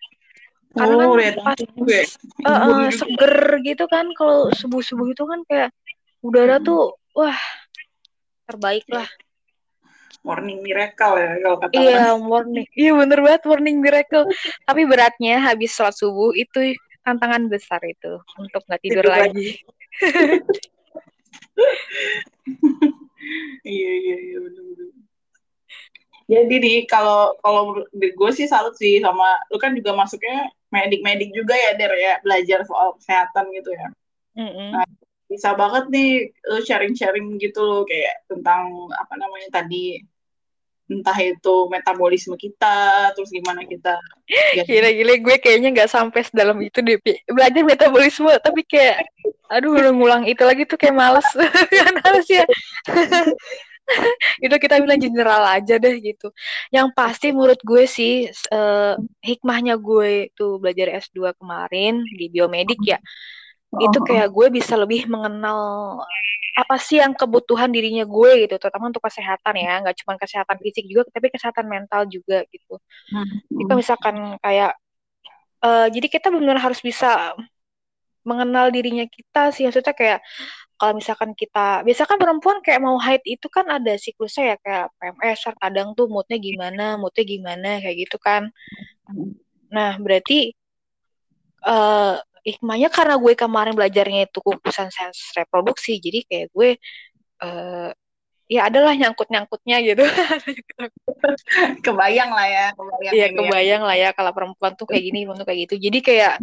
[0.72, 2.00] Karena kan Oh, lihat pas gue.
[2.44, 5.70] Eh, eh, seger gitu kan kalau subuh-subuh itu kan kayak
[6.24, 6.64] udara Hmm.
[6.64, 7.36] tuh wah
[8.48, 9.08] terbaik lah.
[10.24, 14.24] Morning miracle ya kalau kata Iya morning, iya bener banget morning miracle.
[14.64, 16.74] Tapi beratnya habis sholat subuh itu
[17.04, 19.48] tantangan besar itu untuk nggak tidur, Tidur lagi.
[23.66, 24.88] iya iya iya benar-benar.
[26.28, 31.56] Jadi di kalau kalau gue sih salut sih sama lu kan juga masuknya medik-medik juga
[31.56, 33.88] ya Der ya belajar soal kesehatan gitu ya.
[34.36, 34.70] Mm-mm.
[34.76, 34.86] Nah,
[35.28, 40.00] Bisa banget nih lu sharing-sharing gitu loh kayak tentang apa namanya tadi
[40.88, 44.00] entah itu metabolisme kita terus gimana kita
[44.68, 46.96] Gila-gila gue kayaknya nggak sampai sedalam itu deh
[47.28, 49.04] belajar metabolisme tapi kayak
[49.48, 51.28] aduh udah ngulang itu lagi tuh kayak males
[51.78, 52.44] kan harus ya
[54.44, 56.28] itu kita bilang general aja deh gitu.
[56.68, 62.98] Yang pasti menurut gue sih uh, hikmahnya gue tuh belajar S2 kemarin di biomedik ya.
[63.68, 65.60] Itu kayak gue bisa lebih mengenal
[66.56, 70.88] apa sih yang kebutuhan dirinya gue gitu, terutama untuk kesehatan ya, nggak cuma kesehatan fisik
[70.88, 72.80] juga, tapi kesehatan mental juga gitu.
[73.12, 73.62] Hmm.
[73.62, 74.74] Itu misalkan kayak,
[75.62, 77.36] uh, jadi kita benar-benar harus bisa
[78.26, 80.20] mengenal dirinya kita sih, maksudnya kayak
[80.78, 84.86] kalau misalkan kita biasa kan perempuan kayak mau haid itu kan ada siklusnya ya kayak
[85.02, 88.54] PMS kadang tuh moodnya gimana moodnya gimana kayak gitu kan
[89.74, 90.54] nah berarti
[91.66, 92.22] uh,
[92.56, 96.70] hikmahnya karena gue kemarin belajarnya itu kukusan sains reproduksi jadi kayak gue
[97.44, 97.90] uh,
[98.48, 100.04] ya adalah nyangkut nyangkutnya gitu.
[101.84, 103.28] Kebayang lah ya kebayang ya.
[103.36, 105.74] kebayang lah ya kalau perempuan tuh kayak gini tuh kayak gitu.
[105.76, 106.34] Jadi kayak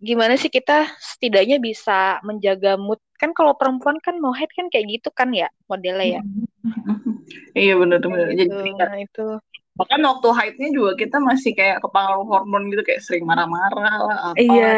[0.00, 2.98] gimana sih kita setidaknya bisa menjaga mood?
[3.20, 6.22] Kan kalau perempuan kan mau head kan kayak gitu kan ya modelnya ya?
[7.50, 9.26] Iya benar benar gitu, jadi nah, itu
[9.78, 14.36] bahkan waktu haidnya juga kita masih kayak kepengaruh hormon gitu kayak sering marah-marah lah apa.
[14.36, 14.74] Iya.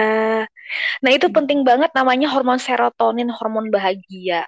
[1.02, 4.46] Nah itu penting banget namanya hormon serotonin hormon bahagia.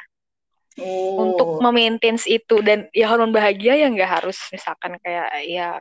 [0.75, 1.23] Oh.
[1.23, 2.57] untuk memaintain itu.
[2.67, 5.79] Dan ya hormon bahagia ya nggak harus misalkan kayak ya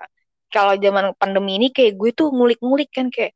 [0.54, 3.34] kalau zaman pandemi ini kayak gue tuh ngulik-ngulik kan kayak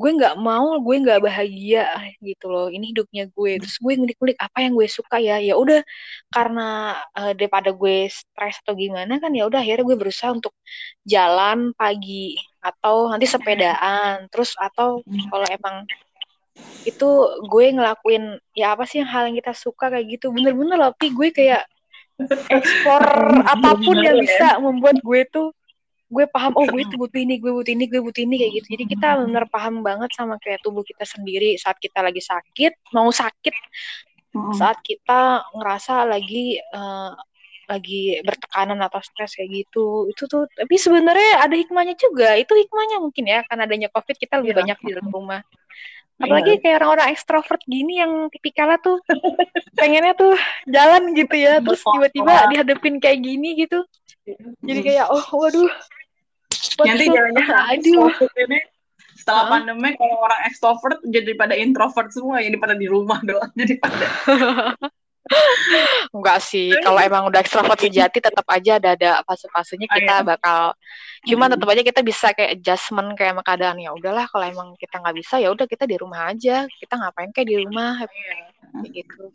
[0.00, 1.90] gue nggak mau gue nggak bahagia
[2.22, 2.66] gitu loh.
[2.70, 3.58] Ini hidupnya gue.
[3.58, 5.42] Terus gue ngulik-ngulik apa yang gue suka ya.
[5.42, 5.82] Ya udah
[6.30, 10.54] karena uh, daripada gue stres atau gimana kan ya udah akhirnya gue berusaha untuk
[11.02, 14.30] jalan pagi atau nanti sepedaan.
[14.30, 15.76] Terus atau kalau emang
[16.84, 17.08] itu
[17.48, 20.30] gue ngelakuin ya apa sih hal yang kita suka kayak gitu.
[20.30, 21.66] Bener-bener loh tapi gue kayak
[22.56, 23.02] ekspor
[23.42, 24.22] apa pun yang ya.
[24.22, 25.50] bisa membuat gue tuh
[26.10, 28.66] gue paham oh gue butuh ini gue butuh ini gue butuh ini kayak gitu.
[28.76, 33.08] Jadi kita benar paham banget sama kayak tubuh kita sendiri saat kita lagi sakit mau
[33.08, 33.54] sakit.
[34.30, 37.14] Saat kita ngerasa lagi uh,
[37.70, 40.10] lagi bertekanan atau stres kayak gitu.
[40.10, 42.34] Itu tuh tapi sebenarnya ada hikmahnya juga.
[42.34, 44.58] Itu hikmahnya mungkin ya karena adanya covid kita lebih ya.
[44.66, 45.42] banyak di rumah.
[46.20, 46.60] Apalagi iya.
[46.60, 49.00] kayak orang-orang ekstrovert gini yang tipikalnya tuh
[49.72, 50.36] pengennya tuh
[50.68, 53.80] jalan gitu ya terus tiba-tiba dihadapin kayak gini gitu.
[54.60, 55.70] Jadi kayak oh waduh
[56.86, 58.10] Nanti jangan-jangan aduh.
[58.36, 58.58] ini
[59.20, 59.50] setelah huh?
[59.52, 64.06] pandemi kalau orang extrovert jadi pada introvert semua jadi pada di rumah doang jadi pada
[66.10, 70.18] Enggak sih, kalau emang udah ekstrovert sejati tetap aja ada ada fase-fasenya oh, kita oh,
[70.18, 70.26] iya.
[70.26, 70.60] bakal
[71.22, 71.54] cuman hmm.
[71.54, 75.16] tetap aja kita bisa kayak adjustment kayak sama keadaan ya udahlah kalau emang kita nggak
[75.22, 78.34] bisa ya udah kita di rumah aja kita ngapain kayak di rumah iya.
[78.74, 79.30] kayak gitu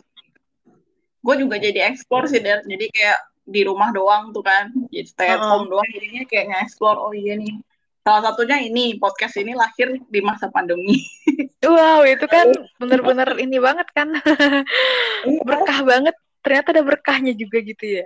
[1.25, 4.73] gue juga jadi ekspor sih dan jadi kayak di rumah doang tuh kan.
[4.89, 7.53] Jadi stay at home doang jadinya kayak nge-explore oh iya nih.
[8.05, 10.97] Salah satunya ini podcast ini lahir di masa pandemi.
[11.65, 14.13] Wow itu kan bener-bener ini banget kan.
[15.25, 15.41] Iya.
[15.49, 16.13] berkah banget
[16.45, 18.05] ternyata ada berkahnya juga gitu ya.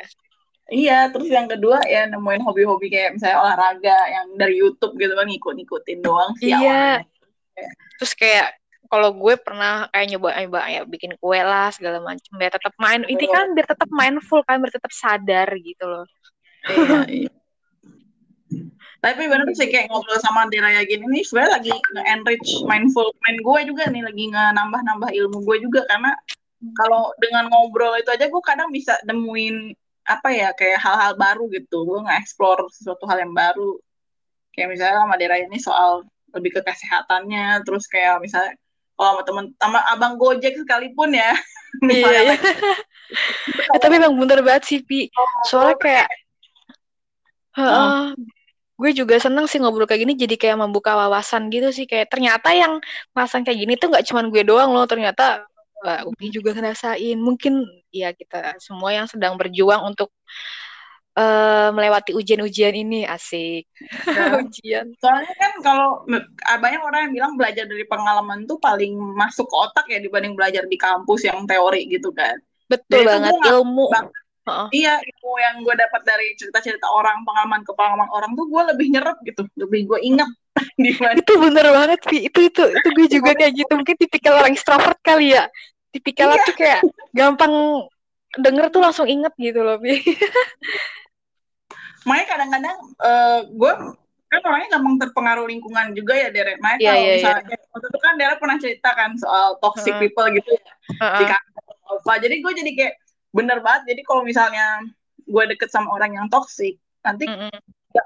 [0.69, 5.27] Iya, terus yang kedua ya nemuin hobi-hobi kayak misalnya olahraga yang dari YouTube gitu kan
[5.27, 7.03] ngikut-ngikutin doang sih Iya.
[7.99, 8.55] Terus kayak
[8.89, 13.25] kalau gue pernah kayak nyoba-nyoba ya bikin kue lah segala macam biar tetap main ini
[13.29, 16.05] kan biar tetap mindful kan biar tetap sadar gitu loh.
[16.67, 17.31] Iya, iya.
[18.99, 23.59] tapi benar sih kayak ngobrol sama Deraya gini nih sebenarnya lagi nge-enrich mindful mind gue
[23.71, 26.11] juga nih lagi nge-nambah-nambah ilmu gue juga karena
[26.75, 29.71] kalau dengan ngobrol itu aja gue kadang bisa nemuin
[30.09, 31.85] apa ya kayak hal-hal baru gitu.
[31.85, 33.77] Gue nge-explore sesuatu hal yang baru.
[34.51, 38.53] Kayak misalnya sama Deraya ini soal lebih ke kesehatannya terus kayak misalnya
[38.99, 41.31] kalau sama temen sama abang Gojek sekalipun ya.
[41.85, 42.35] Iya, iya.
[43.77, 45.05] eh, tapi emang bener banget sih Pi.
[45.45, 46.09] Soalnya kayak
[47.61, 48.09] uh,
[48.73, 51.85] gue juga seneng sih ngobrol kayak gini jadi kayak membuka wawasan gitu sih.
[51.85, 52.81] Kayak ternyata yang
[53.13, 54.89] pasang kayak gini tuh nggak cuman gue doang loh.
[54.89, 55.45] Ternyata
[55.85, 57.21] uh, Upi juga ngerasain.
[57.21, 60.09] Mungkin ya kita semua yang sedang berjuang untuk
[61.17, 63.65] uh, melewati ujian-ujian ini asik.
[64.05, 64.37] Ya.
[64.43, 64.85] ujian.
[65.01, 65.89] Soalnya kan kalau
[66.59, 70.67] banyak orang yang bilang belajar dari pengalaman tuh paling masuk ke otak ya dibanding belajar
[70.67, 72.37] di kampus yang teori gitu kan.
[72.69, 73.85] Betul Jadi banget ilmu.
[73.89, 74.07] Bang,
[74.45, 78.61] uh Iya, ilmu yang gue dapat dari cerita-cerita orang, pengalaman ke pengalaman orang tuh gue
[78.73, 80.29] lebih nyerap gitu, lebih gue ingat.
[81.21, 83.71] itu bener banget sih, itu itu itu gue juga kayak gitu.
[83.73, 85.49] Mungkin tipikal orang extrovert kali ya.
[85.89, 86.45] Tipikal iya.
[86.45, 86.81] tuh kayak
[87.17, 87.53] gampang
[88.37, 89.81] denger tuh langsung inget gitu loh,
[92.05, 93.73] makanya kadang-kadang uh, gue
[94.29, 96.53] kan orangnya gampang terpengaruh lingkungan juga ya Dere.
[96.61, 97.71] Makanya yeah, kalau yeah, misalnya yeah.
[97.73, 99.99] waktu itu kan Dere pernah cerita kan soal toxic uh.
[99.99, 101.17] people gitu ya uh -uh.
[101.17, 102.15] di kantor.
[102.21, 102.93] Jadi gue jadi kayak
[103.33, 103.81] bener banget.
[103.89, 104.85] Jadi kalau misalnya
[105.25, 107.57] gue deket sama orang yang toxic, nanti uh -uh.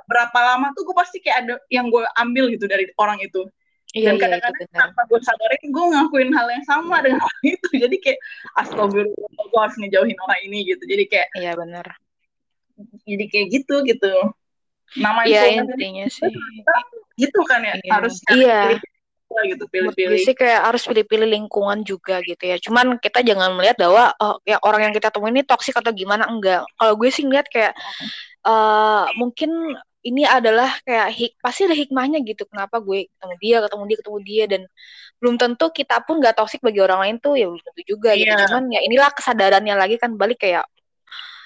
[0.07, 3.43] berapa lama tuh gue pasti kayak ada yang gue ambil gitu dari orang itu.
[3.93, 7.43] Iya, Dan iya, kadang-kadang iya, tanpa gue sadarin gue ngakuin hal yang sama dengan orang
[7.45, 7.69] itu.
[7.77, 8.19] Jadi kayak
[8.57, 11.85] astagfirullah gue harus ngejauhin orang ini gitu jadi kayak iya benar
[13.05, 14.13] jadi kayak gitu gitu
[14.97, 16.33] nama iya itu intinya sih
[17.17, 17.91] gitu kan ya Iya.
[17.93, 18.61] harus Iya.
[19.33, 22.61] pilih gitu pilih-pilih sih kayak harus pilih-pilih lingkungan juga gitu ya.
[22.61, 26.29] Cuman kita jangan melihat bahwa oh, ya orang yang kita temuin ini toksik atau gimana
[26.29, 26.61] enggak.
[26.77, 27.73] Kalau gue sih ngeliat kayak
[28.45, 29.73] eh mungkin
[30.03, 32.43] ini adalah kayak hik pasti ada hikmahnya gitu.
[32.47, 34.61] Kenapa gue ketemu dia, ketemu dia, ketemu dia dan
[35.23, 38.27] belum tentu kita pun nggak toksik bagi orang lain tuh ya belum tentu juga gitu.
[38.27, 38.47] Iya.
[38.51, 40.67] Cuman ya inilah kesadarannya lagi kan balik kayak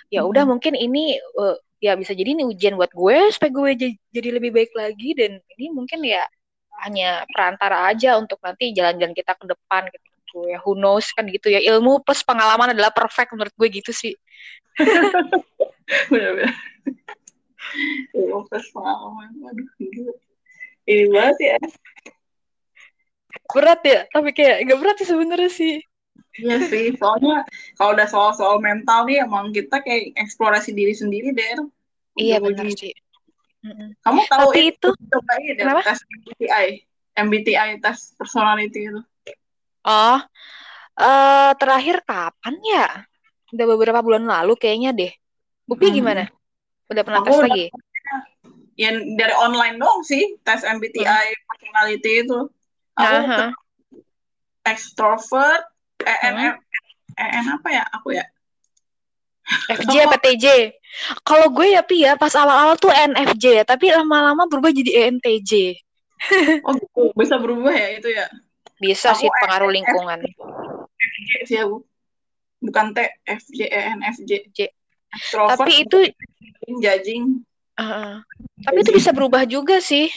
[0.09, 0.49] ya udah Mhm.
[0.55, 4.73] mungkin ini eh, ya bisa jadi ini ujian buat gue supaya gue jadi lebih baik
[4.73, 6.25] lagi dan ini mungkin ya
[6.81, 11.53] hanya perantara aja untuk nanti jalan-jalan kita ke depan gitu ya who knows kan gitu
[11.53, 14.17] ya ilmu plus pengalaman adalah perfect menurut gue gitu sih
[18.73, 19.29] Pengalaman.
[19.43, 20.13] Waduh gila.
[20.87, 21.57] Ini banget ya.
[23.47, 25.75] Berat ya tapi kayak gak berat sih sebenarnya sih.
[26.37, 27.45] Iya sih, soalnya
[27.77, 31.65] kalau udah soal-soal mental nih emang kita kayak eksplorasi diri sendiri deh.
[32.17, 32.93] iya benar sih.
[34.05, 35.81] Kamu tahu tapi itu coba ini deh, Kenapa?
[35.81, 36.67] tes MBTI,
[37.17, 39.01] MBTI tes personality itu.
[39.87, 40.19] oh
[40.97, 42.87] eh terakhir kapan ya?
[43.53, 45.11] Udah beberapa bulan lalu kayaknya deh.
[45.67, 45.95] Upi Hmm.
[45.99, 46.23] gimana
[46.87, 47.65] udah pernah Aku tes udah- lagi
[48.77, 52.39] Yang dari online dong sih, tes MBTI personality itu.
[52.93, 53.17] Aku
[54.61, 55.63] extrovert,
[56.03, 56.61] EN, Hmm.
[57.17, 57.83] EN apa ya?
[57.97, 58.25] Aku ya.
[59.71, 60.75] FJ apa TJ?
[61.23, 65.01] Kalau gue ya Pi ya pas awal-awal tuh NFJ ya, tapi lama-lama berubah jadi E
[65.09, 65.51] ENTJ.
[66.67, 68.29] Oh gitu, bisa berubah ya itu ya.
[68.77, 70.19] Bisa Aku sih pengaruh lingkungan.
[70.99, 71.81] FJ sih aku.
[72.61, 74.31] Bukan T, FJ, EN, FJ.
[74.53, 74.59] J.
[75.33, 75.97] Tapi itu
[76.83, 77.41] judging.
[77.79, 78.19] uh,
[78.65, 80.09] tapi itu bisa berubah juga sih.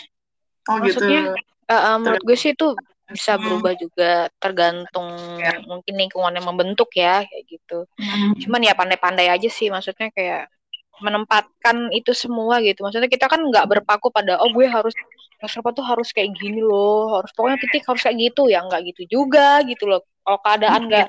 [0.68, 1.00] Oh gitu.
[1.00, 1.22] Maksudnya,
[1.70, 2.74] Uh, uh, menurut gue sih itu
[3.06, 3.46] bisa Hmm.
[3.46, 5.06] berubah juga tergantung
[5.38, 5.54] Ya.
[5.62, 7.86] mungkin lingkungan yang membentuk ya kayak gitu.
[7.94, 8.34] Hmm.
[8.42, 10.50] Cuman ya pandai-pandai aja sih maksudnya kayak
[10.98, 12.82] menempatkan itu semua gitu.
[12.82, 14.90] Maksudnya kita kan nggak berpaku pada oh gue harus
[15.38, 19.02] extrovert tuh harus kayak gini loh, harus pokoknya titik harus kayak gitu ya nggak gitu
[19.22, 20.02] juga gitu loh.
[20.26, 21.08] Kalau keadaan nggak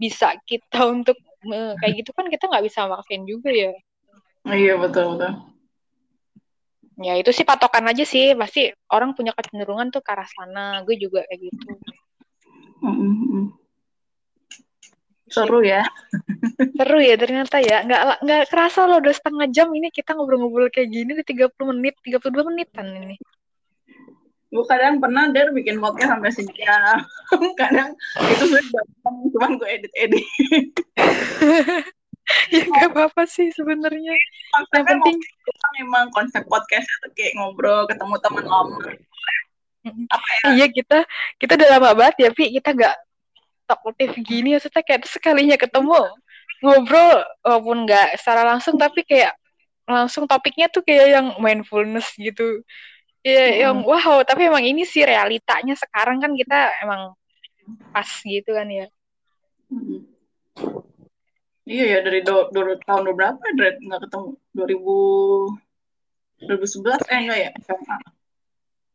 [0.00, 1.20] bisa kita untuk
[1.78, 3.70] kayak gitu kan kita nggak bisa maksain juga ya.
[4.48, 5.32] Iya betul betul.
[6.98, 8.34] Ya itu sih patokan aja sih.
[8.34, 10.82] Pasti orang punya kecenderungan tuh ke arah sana.
[10.82, 11.70] Gue juga kayak gitu.
[12.82, 13.54] Mm-mm.
[15.30, 15.86] Seru ya.
[16.78, 17.86] Seru ya ternyata ya.
[17.86, 21.94] Nggak nggak kerasa loh udah setengah jam ini kita ngobrol-ngobrol kayak gini udah 30 menit,
[22.02, 23.16] 32 menitan ini.
[24.48, 27.04] Gue kadang pernah der bikin podcast sampai sejam.
[27.60, 27.92] kadang
[28.32, 28.64] itu sudah
[29.36, 30.24] cuman gue edit edit.
[32.52, 34.16] ya nggak apa-apa sih sebenarnya.
[34.16, 38.78] Yang Konsepnya penting ngobrol, emang konsep podcastnya tuh kayak ngobrol, ketemu teman lama.
[39.88, 40.40] Apa ya?
[40.56, 40.98] iya kita
[41.40, 42.52] kita udah lama banget ya, Pi.
[42.56, 42.96] Kita nggak
[43.68, 46.00] talkative gini maksudnya kayak sekalinya ketemu
[46.64, 49.36] ngobrol walaupun nggak secara langsung tapi kayak
[49.84, 52.64] langsung topiknya tuh kayak yang mindfulness gitu.
[53.26, 53.58] Ya, Hmm.
[53.58, 57.12] yang wow, tapi emang ini sih realitanya sekarang kan kita emang
[57.90, 58.86] pas gitu kan ya.
[59.68, 60.00] Mm.
[61.68, 67.50] Iya ya dari do, do, tahun berapa Dred nggak ketemu 2000 2011 eh enggak ya
[67.60, 67.96] SMA.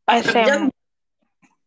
[0.08, 0.64] Pas kerja SM.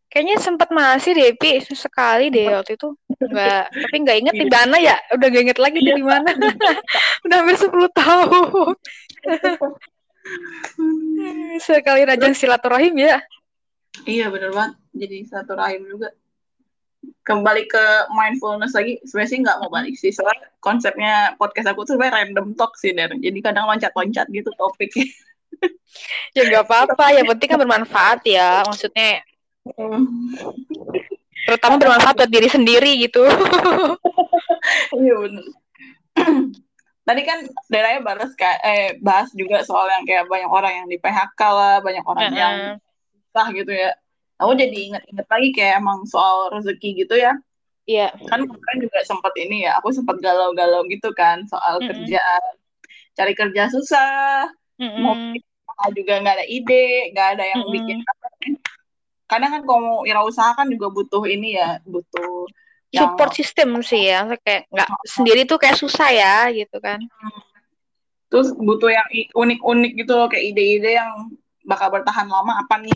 [0.07, 2.95] Kayaknya sempat masih deh, Pi, sekali deh waktu itu.
[3.21, 4.95] Enggak, tapi nggak inget di mana ya.
[5.13, 6.31] Udah gak inget lagi dari mana.
[7.27, 8.73] Udah hampir 10 tahun.
[11.61, 13.17] Sekali rajin silaturahim ya.
[14.05, 14.75] Iya bener banget.
[14.93, 16.13] Jadi satu rahim juga.
[17.25, 19.01] Kembali ke mindfulness lagi.
[19.03, 20.11] Sebenarnya sih nggak mau balik sih.
[20.13, 22.93] Soalnya konsepnya podcast aku tuh sebenarnya random talk sih.
[22.93, 23.11] Der.
[23.11, 25.07] Jadi kadang loncat-loncat gitu topiknya.
[26.37, 28.61] Ya nggak apa-apa, yang penting kan bermanfaat ya.
[28.67, 29.25] Maksudnya
[31.47, 33.23] terutama bermanfaat buat diri sendiri gitu.
[34.99, 35.45] Iya bener.
[37.07, 37.39] Tadi kan
[37.71, 41.75] daerahnya bahas kayak eh bahas juga soal yang kayak banyak orang yang di PHK lah,
[41.79, 42.75] banyak orang yang Heeh.
[43.31, 43.95] susah gitu ya.
[44.43, 47.31] Aku jadi inget-inget lagi kayak emang soal rezeki gitu ya.
[47.87, 48.11] Iya.
[48.27, 51.89] Kan kemarin juga sempat ini ya, aku sempat galau-galau gitu kan soal Mm-mm.
[51.95, 52.53] kerjaan.
[53.17, 54.51] Cari kerja susah,
[54.99, 55.39] mau Mm-mm.
[55.39, 57.73] usaha juga nggak ada ide, nggak ada yang Mm-mm.
[57.73, 58.27] bikin apa.
[59.27, 62.47] Kadang kan kalau mau wirausaha kan juga butuh ini ya, butuh
[62.97, 66.97] yang Support system sih ya, kayak nggak sendiri tuh kayak susah ya gitu kan.
[68.27, 71.31] terus butuh yang unik-unik gitu loh, kayak ide-ide yang
[71.63, 72.91] bakal bertahan lama apa nih.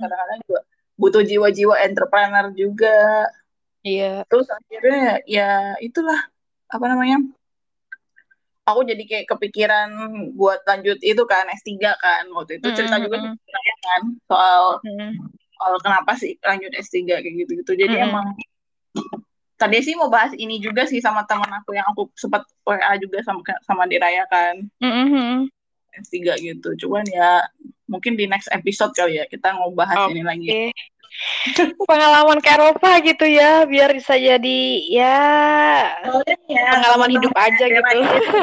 [0.00, 0.60] Kadang-kadang juga
[0.96, 3.28] butuh jiwa-jiwa entrepreneur juga.
[3.84, 4.24] Iya.
[4.30, 6.16] Terus akhirnya ya itulah
[6.72, 7.20] apa namanya?
[8.64, 9.92] Aku jadi kayak kepikiran
[10.32, 13.36] buat lanjut itu kan S3 kan waktu itu cerita juga Mm-mm.
[13.36, 15.12] saya kan soal Mm-mm.
[15.64, 17.72] Soal kenapa sih lanjut S3 kayak gitu-gitu.
[17.72, 18.06] Jadi Mm-mm.
[18.12, 18.26] emang
[19.56, 23.24] tadi sih mau bahas ini juga sih sama teman aku yang aku sempat WA juga
[23.24, 25.48] sama sama dirayakan Mm-hmm.
[26.04, 27.40] S3 gitu cuman ya
[27.88, 30.48] mungkin di next episode kali ya kita mau bahas ini lagi.
[31.86, 35.14] Pengalaman ke Eropa gitu ya, biar bisa jadi ya
[36.50, 37.98] ya, pengalaman hidup aja gitu.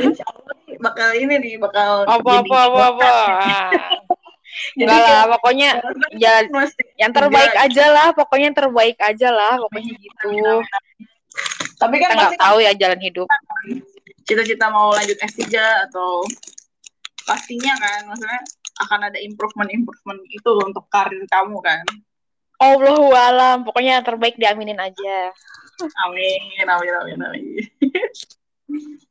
[0.07, 3.11] insya Allah bakal ini nih bakal Apa apa apa apa.
[4.75, 5.69] Enggak lah, pokoknya
[6.15, 10.59] ya Mesti yang terbaik aja lah, pokoknya yang terbaik aja lah, pokoknya gitu.
[11.79, 13.27] tapi kan nggak kan tahu ya jalan hidup.
[14.27, 15.47] cita-cita mau lanjut S3
[15.89, 16.21] atau
[17.25, 18.41] pastinya kan maksudnya
[18.85, 21.81] akan ada improvement-improvement itu untuk karir kamu kan
[22.61, 25.33] Allahu alam, pokoknya yang terbaik diaminin aja.
[26.05, 27.43] amin amin amin amin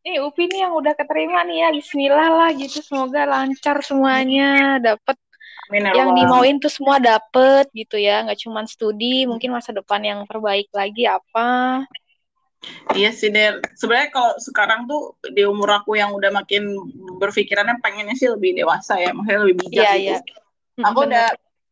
[0.00, 5.16] Nih Upi nih yang udah keterima nih ya, Bismillah lah gitu, semoga lancar semuanya, dapet
[5.68, 10.00] amin ya yang dimauin tuh semua dapet gitu ya, nggak cuma studi, mungkin masa depan
[10.00, 11.84] yang terbaik lagi apa.
[12.96, 13.60] Iya sih Der.
[13.76, 16.76] Sebenarnya kalau sekarang tuh di umur aku yang udah makin
[17.16, 20.12] berpikirannya pengennya sih lebih dewasa ya, maksudnya lebih bijak Iya, gitu.
[20.80, 20.84] iya.
[20.88, 21.08] Aku Bener.
[21.12, 21.26] udah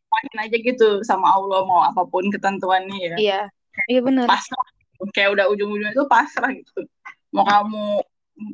[0.09, 3.17] makin aja gitu sama Allah mau apa pun ketentuannya ya.
[3.17, 3.41] Iya,
[3.89, 4.29] iya bener.
[4.29, 4.69] Pasrah.
[5.13, 6.85] Kayak udah ujung-ujungnya itu pasrah gitu.
[7.31, 8.01] Mau kamu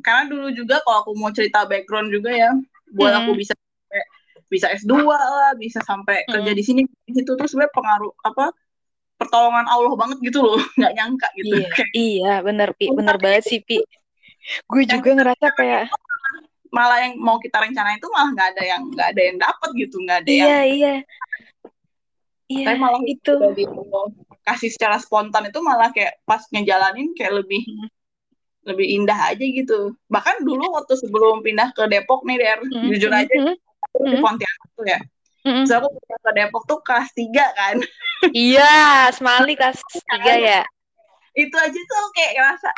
[0.01, 2.51] karena dulu juga kalau aku mau cerita background juga ya,
[2.93, 3.19] buat Hmm.
[3.25, 3.53] aku bisa
[4.45, 6.57] bisa S2 lah, bisa sampai kerja Hmm.
[6.57, 8.53] di sini di situ tuh sebenarnya pengaruh apa
[9.15, 11.55] pertolongan Allah banget gitu loh, nggak nyangka gitu.
[11.55, 13.81] Iya, Kayak iya bener Pi, bener banget sih Pi.
[14.69, 15.89] Gue juga ngerasa kayak,
[16.69, 19.95] malah yang mau kita rencanain itu malah nggak ada yang nggak ada yang dapat gitu
[20.03, 20.93] nggak ada yang iya iya,
[22.51, 23.33] iya tapi malah itu.
[24.43, 27.87] kasih secara spontan itu malah kayak pas ngejalanin kayak lebih Hmm.
[28.65, 33.13] Lebih indah aja gitu bahkan dulu waktu sebelum pindah ke Depok nih Der Hmm, jujur
[33.13, 33.55] hmm, aja hmm,
[33.85, 34.23] aku di hmm.
[34.25, 34.99] Pontianak tuh ya
[35.45, 35.63] hmm.
[35.63, 37.77] terus aku pindah ke Depok tuh kelas 3 kan
[38.33, 40.61] Iya, Semali kelas tiga ya.
[41.35, 42.69] itu aja tuh kayak ngerasa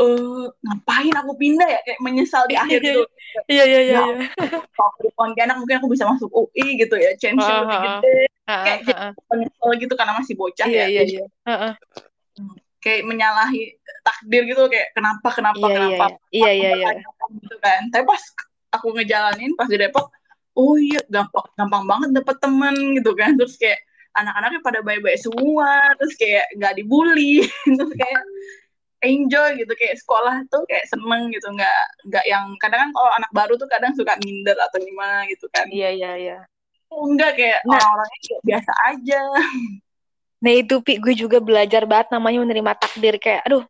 [0.00, 3.04] eh ngapain aku pindah ya kayak menyesal di akhir gitu
[3.46, 4.00] Iya iya iya.
[4.00, 4.26] Ya, iya.
[4.72, 7.82] kalau aku di Pontianak mungkin aku bisa masuk UI gitu ya chance Ah, lebih ah,
[7.84, 7.84] ah.
[8.00, 8.18] gede
[8.50, 9.12] Ah, kayak ah, ah.
[9.30, 11.24] menyesal gitu karena masih bocah Iya ya iya iya.
[11.44, 11.74] Ah.
[12.80, 16.50] Kayak menyalahi takdir gitu kayak kenapa kenapa Iya iya kenapa iya.
[16.50, 16.90] Iya iya iya.
[17.30, 18.22] Gitu kan tapi pas
[18.72, 20.08] aku ngejalanin pas di Depok
[20.56, 23.78] oh iya gampang gampang banget dapet temen gitu kan terus kayak
[24.18, 27.46] anak-anaknya pada baik-baik semua terus kayak nggak dibully
[27.78, 28.22] terus kayak
[29.00, 33.30] enjoy gitu kayak sekolah tuh kayak seneng gitu nggak nggak yang kadang kan kalau anak
[33.32, 36.38] baru tuh kadang suka minder atau gimana gitu kan Iya iya iya.
[36.90, 37.78] enggak kayak Nah.
[37.78, 39.20] orang-orangnya kayak biasa aja
[40.40, 43.64] Nah itu Pi, gue juga belajar banget namanya menerima takdir kayak, aduh,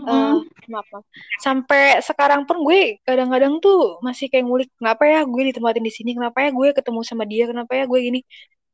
[0.00, 1.04] maaf, maaf.
[1.44, 6.16] Sampai sekarang pun gue kadang-kadang tuh masih kayak ngulik, kenapa ya gue ditempatin di sini,
[6.16, 8.20] kenapa ya gue ketemu sama dia, kenapa ya gue gini.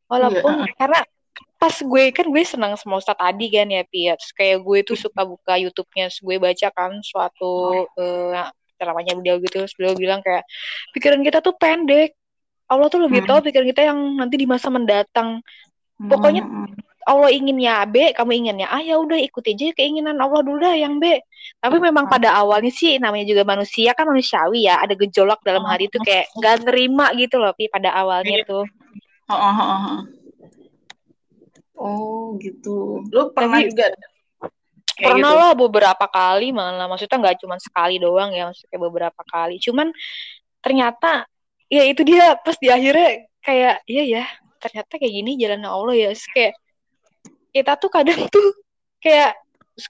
[0.07, 1.03] Walaupun karena
[1.61, 4.15] pas gue kan gue senang sama Ustadz Adi kan ya Pi, ya.
[4.15, 7.51] Terus kayak gue tuh suka buka YouTube-nya, terus gue baca kan suatu
[7.99, 8.47] eh,
[8.81, 10.47] ceramahnya beliau gitu, terus beliau bilang kayak
[10.95, 12.15] pikiran kita tuh pendek.
[12.71, 13.29] Allah tuh lebih Hmm.
[13.35, 15.43] tahu pikiran kita yang nanti di masa mendatang.
[15.99, 16.71] Pokoknya Hmm.
[17.09, 21.01] Allah inginnya B, kamu inginnya A, ya udah ikuti aja keinginan Allah dulu dah yang
[21.01, 21.17] B.
[21.57, 22.13] Tapi memang Hmm.
[22.13, 26.29] pada awalnya sih namanya juga manusia kan manusiawi ya, ada gejolak dalam hati itu kayak
[26.37, 28.49] nggak nerima gitu loh, Pi pada awalnya Iya.
[28.49, 28.65] tuh.
[29.31, 29.99] Oh, oh, oh, oh.
[31.81, 33.01] Oh, gitu.
[33.09, 33.87] Lu pernah Tapi- juga
[35.01, 35.41] kayak Pernah gitu?
[35.41, 39.57] lah beberapa kali malah, maksudnya nggak cuma sekali doang ya, maksudnya beberapa kali.
[39.57, 39.89] Cuman
[40.61, 41.25] ternyata
[41.73, 44.25] ya itu dia pas di akhirnya kayak iya ya,
[44.61, 46.09] ternyata kayak gini jalan Allah ya.
[46.13, 46.53] Terus kayak
[47.55, 48.47] kita tuh kadang tuh
[49.03, 49.35] kayak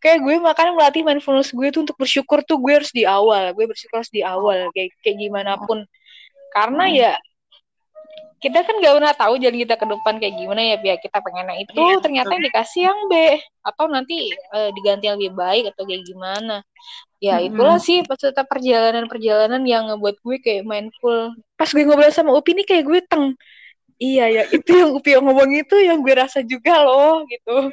[0.01, 3.65] kayak gue makanya melatih mindfulness gue tuh untuk bersyukur tuh gue harus di awal, gue
[3.67, 5.83] bersyukur harus di awal kayak kayak gimana pun.
[6.55, 6.95] Karena Hmm.
[6.95, 7.13] ya
[8.41, 11.61] kita kan gak pernah tahu jalan kita ke depan kayak gimana ya biar kita pengennya
[11.61, 12.37] itu Iya, ternyata betul.
[12.41, 13.15] yang dikasih yang B
[13.61, 16.65] atau nanti eh, diganti yang lebih baik atau kayak gimana
[17.21, 17.53] ya Mm-mm.
[17.53, 22.65] itulah sih peserta perjalanan-perjalanan yang ngebuat gue kayak mindful pas gue ngobrol sama Upi nih
[22.65, 23.37] kayak gue teng
[24.01, 27.71] iya ya itu yang Upi yang ngomong itu yang gue rasa juga loh gitu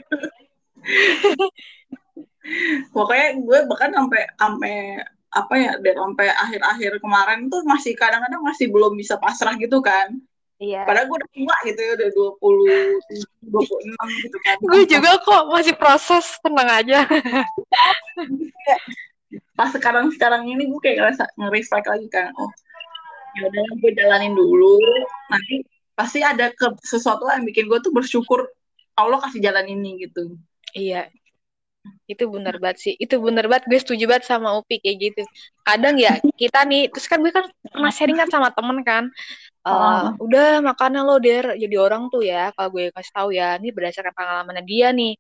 [2.96, 4.76] Pokoknya gue bahkan sampai sampai
[5.28, 10.16] apa ya, dan sampai akhir-akhir kemarin tuh masih kadang-kadang masih belum bisa pasrah gitu kan.
[10.58, 12.10] iya Padahal gue udah tua gitu ya, udah
[13.52, 14.56] 20, 26 gitu kan.
[14.64, 17.04] gue juga kok masih proses tenang aja
[19.54, 22.32] Pas sekarang-sekarang ini gue kayak ngerasa nge-reflect lagi kan.
[22.40, 22.50] Oh,
[23.36, 24.80] ya udah gue jalanin dulu.
[25.34, 25.66] Nanti
[25.98, 28.46] pasti ada ke sesuatu yang bikin gue tuh bersyukur
[28.94, 30.38] Allah kasih jalan ini gitu.
[30.78, 31.10] Iya,
[32.06, 32.94] itu bener banget sih.
[32.98, 33.66] Itu bener banget.
[33.66, 35.22] Gue setuju banget sama Upi kayak gitu.
[35.66, 39.10] Kadang ya kita nih, terus kan gue kan pernah sharing kan sama temen kan.
[39.68, 40.24] uh, oh.
[40.24, 44.16] udah makanya lo der jadi orang tuh ya kalau gue kasih tahu ya ini berdasarkan
[44.16, 45.20] pengalamannya dia nih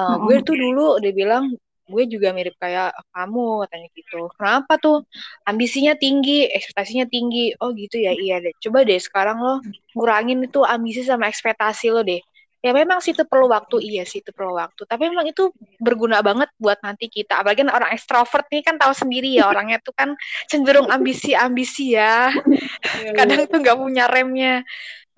[0.00, 0.24] uh, oh.
[0.24, 1.52] gue tuh dulu dia bilang
[1.86, 4.20] gue juga mirip kayak kamu katanya gitu.
[4.38, 5.02] Kenapa tuh?
[5.44, 7.52] Ambisinya tinggi ekspektasinya tinggi.
[7.58, 8.54] Oh gitu ya iya deh.
[8.62, 9.54] Coba deh sekarang lo
[9.96, 12.22] ngurangin itu ambisi sama ekspektasi lo deh.
[12.62, 13.82] Ya memang sih itu perlu waktu.
[13.82, 14.86] Iya sih itu perlu waktu.
[14.86, 15.50] Tapi memang itu
[15.82, 17.42] berguna banget buat nanti kita.
[17.42, 20.14] Apalagi orang ekstrovert nih kan tahu sendiri ya orangnya tuh kan
[20.46, 22.30] cenderung ambisi ambisi ya.
[22.30, 23.10] Iya, iya.
[23.18, 24.62] kadang tuh nggak punya remnya.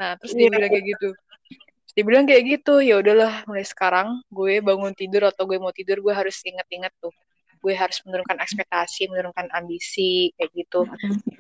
[0.01, 0.53] Nah terus dia iya.
[0.57, 1.09] bilang kayak gitu
[1.95, 6.03] dia bilang kayak gitu ya udahlah mulai sekarang gue bangun tidur atau gue mau tidur
[6.03, 7.15] gue harus inget-inget tuh.
[7.63, 10.85] Gue harus menurunkan ekspektasi, menurunkan ambisi kayak gitu.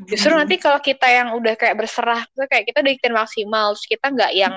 [0.09, 4.33] Justru nanti kalau kita yang udah kayak berserah, kayak kita udah maksimal, terus kita nggak
[4.33, 4.55] yang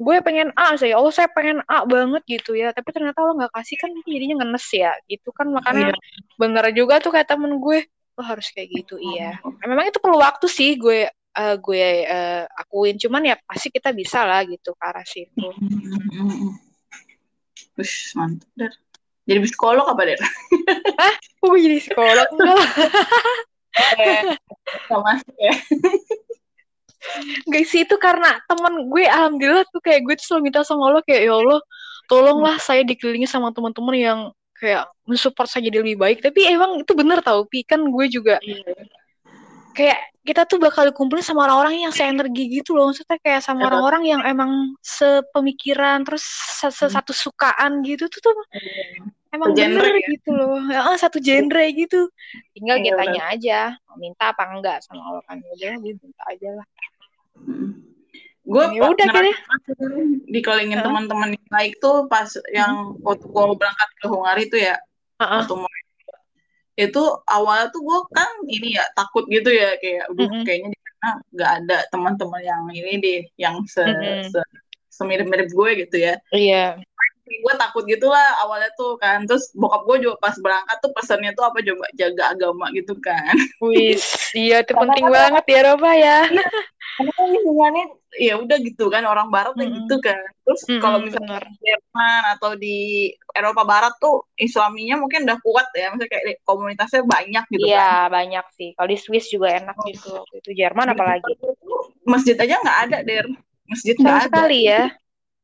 [0.00, 2.72] gue pengen A saya Allah saya pengen A banget gitu ya.
[2.72, 5.52] Tapi ternyata lo nggak kasih kan jadinya ngenes ya gitu kan.
[5.52, 5.98] Makanya iya.
[6.40, 7.84] bener juga tuh kayak temen gue
[8.16, 9.36] lo harus kayak gitu iya.
[9.60, 14.24] Memang itu perlu waktu sih gue uh, gue uh, akuin cuman ya pasti kita bisa
[14.26, 15.46] lah gitu ke arah situ
[17.80, 18.72] Wih, mantap dar.
[19.24, 20.20] Jadi psikolog apa der?
[21.00, 21.14] Hah?
[21.46, 22.70] Oh jadi psikolog enggak lah.
[24.90, 25.54] Sama ya.
[27.48, 31.00] Guys sih itu karena teman gue alhamdulillah tuh kayak gue tuh selalu minta sama Allah
[31.00, 31.60] kayak ya Allah
[32.10, 32.66] tolonglah hmm.
[32.68, 34.20] saya dikelilingi sama teman-teman yang
[34.60, 38.36] kayak mensupport saya jadi lebih baik tapi emang itu bener tau pi kan gue juga
[38.44, 38.99] hmm.
[39.74, 42.92] Kayak kita tuh bakal dikumpulin sama orang-orang yang seenergi gitu loh.
[42.92, 46.24] Maksudnya kayak sama orang-orang yang emang sepemikiran terus
[46.60, 46.92] hmm.
[46.92, 49.32] satu sukaan gitu tuh tuh hmm.
[49.32, 50.08] emang genre bener ya?
[50.12, 50.60] gitu loh.
[50.68, 52.00] Ya, satu genre gitu.
[52.52, 53.60] Tinggal ya, kita tanya aja
[53.96, 56.66] minta apa enggak sama Allah kan udah minta aja lah.
[58.44, 59.36] Gue ya udah kayaknya
[60.28, 60.84] dikelilingin uh.
[60.84, 64.76] teman-teman yang baik tuh pas yang waktu gue berangkat ke Hungari tuh ya
[65.20, 65.42] uh -uh.
[66.80, 70.44] Itu awalnya tuh gue kan ini ya takut gitu ya kayak udah uh -huh.
[70.48, 74.24] kayaknya di sana nggak ada teman-teman yang ini deh yang se, uh -huh.
[74.32, 74.40] se
[75.00, 76.14] semirip-mirip gue gitu ya.
[76.28, 76.76] Iya.
[77.30, 79.24] Gue takut gitulah awalnya tuh kan.
[79.24, 83.32] Terus bokap gue juga pas berangkat tuh pesannya tuh apa coba jaga agama gitu kan.
[83.64, 86.28] Wis iya itu penting banget ya Roba ya
[86.96, 87.84] karena kan lingkungannya
[88.18, 89.76] ya udah gitu kan orang barat mm -hmm.
[89.84, 90.18] gitu kan.
[90.42, 92.78] Terus mm -hmm, kalau misalnya di Jerman atau di
[93.30, 95.94] Eropa Barat tuh Islaminya mungkin udah kuat ya.
[95.94, 98.14] Misalnya kayak komunitasnya banyak gitu iya kan.
[98.14, 98.68] banyak sih.
[98.74, 99.84] Kalau di Swiss juga enak oh.
[99.86, 100.12] gitu.
[100.34, 101.32] Itu Jerman apalagi?
[102.08, 103.26] masjid aja nggak ada der.
[103.70, 104.26] Masjid nggak ada.
[104.26, 104.82] sekali ya.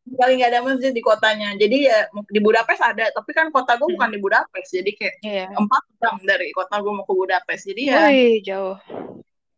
[0.07, 1.55] Kali nggak ada masjid di kotanya.
[1.55, 4.75] Jadi ya di Budapest ada tapi kan kota gue bukan di Budapest.
[4.75, 5.51] Jadi kayak yeah.
[5.55, 7.63] empat jam dari kota gue mau ke Budapest.
[7.71, 8.79] Jadi ya Wih, jauh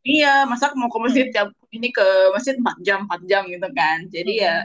[0.03, 4.07] iya masa mau ke masjid jam ini ke masjid empat jam empat jam gitu kan.
[4.11, 4.65] Jadi ya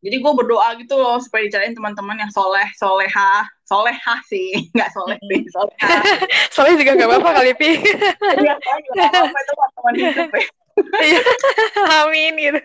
[0.00, 4.56] jadi gue berdoa gitu loh supaya dicariin teman-teman yang soleh soleha soleha sih.
[4.76, 5.88] Nggak soleh sih soleha
[6.54, 7.70] soleh juga nggak apa-apa kali pi.
[8.40, 10.44] Iya nggak apa-apa itu teman hidup ya.
[10.80, 11.20] Iya.
[12.00, 12.62] amin gitu.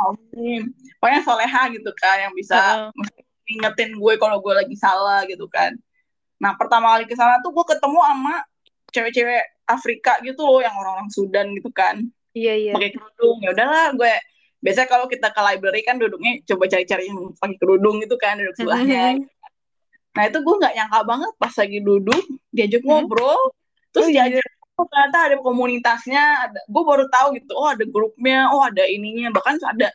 [0.00, 0.62] Amin.
[0.96, 3.08] Pokoknya soleha gitu kan yang bisa uh.
[3.44, 5.76] ngingetin gue kalau gue lagi salah gitu kan.
[6.40, 8.34] Nah pertama kali ke sana tuh gue ketemu sama
[8.88, 12.00] cewek-cewek Afrika gitu loh yang orang-orang Sudan gitu kan
[12.32, 14.12] iya iya pakai kerudung ya udahlah gue
[14.58, 18.56] biasa kalau kita ke library kan duduknya coba cari-cari yang pakai kerudung gitu kan duduk
[18.58, 20.16] sebelahnya mm -hmm.
[20.18, 23.04] nah itu gue nggak nyangka banget pas lagi duduk diajak mm -hmm.
[23.04, 23.40] ngobrol
[23.94, 27.82] terus oh, diajak iya oh ternyata ada komunitasnya ada gue baru tahu gitu oh ada
[27.82, 29.90] grupnya oh ada ininya bahkan ada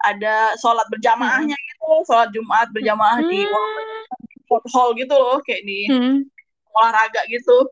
[0.00, 1.68] ada sholat berjamaahnya hmm.
[1.74, 3.28] gitu sholat jumat berjamaah hmm.
[3.28, 3.40] di
[4.70, 6.16] hall gitu loh kayak di hmm.
[6.72, 7.66] olahraga gitu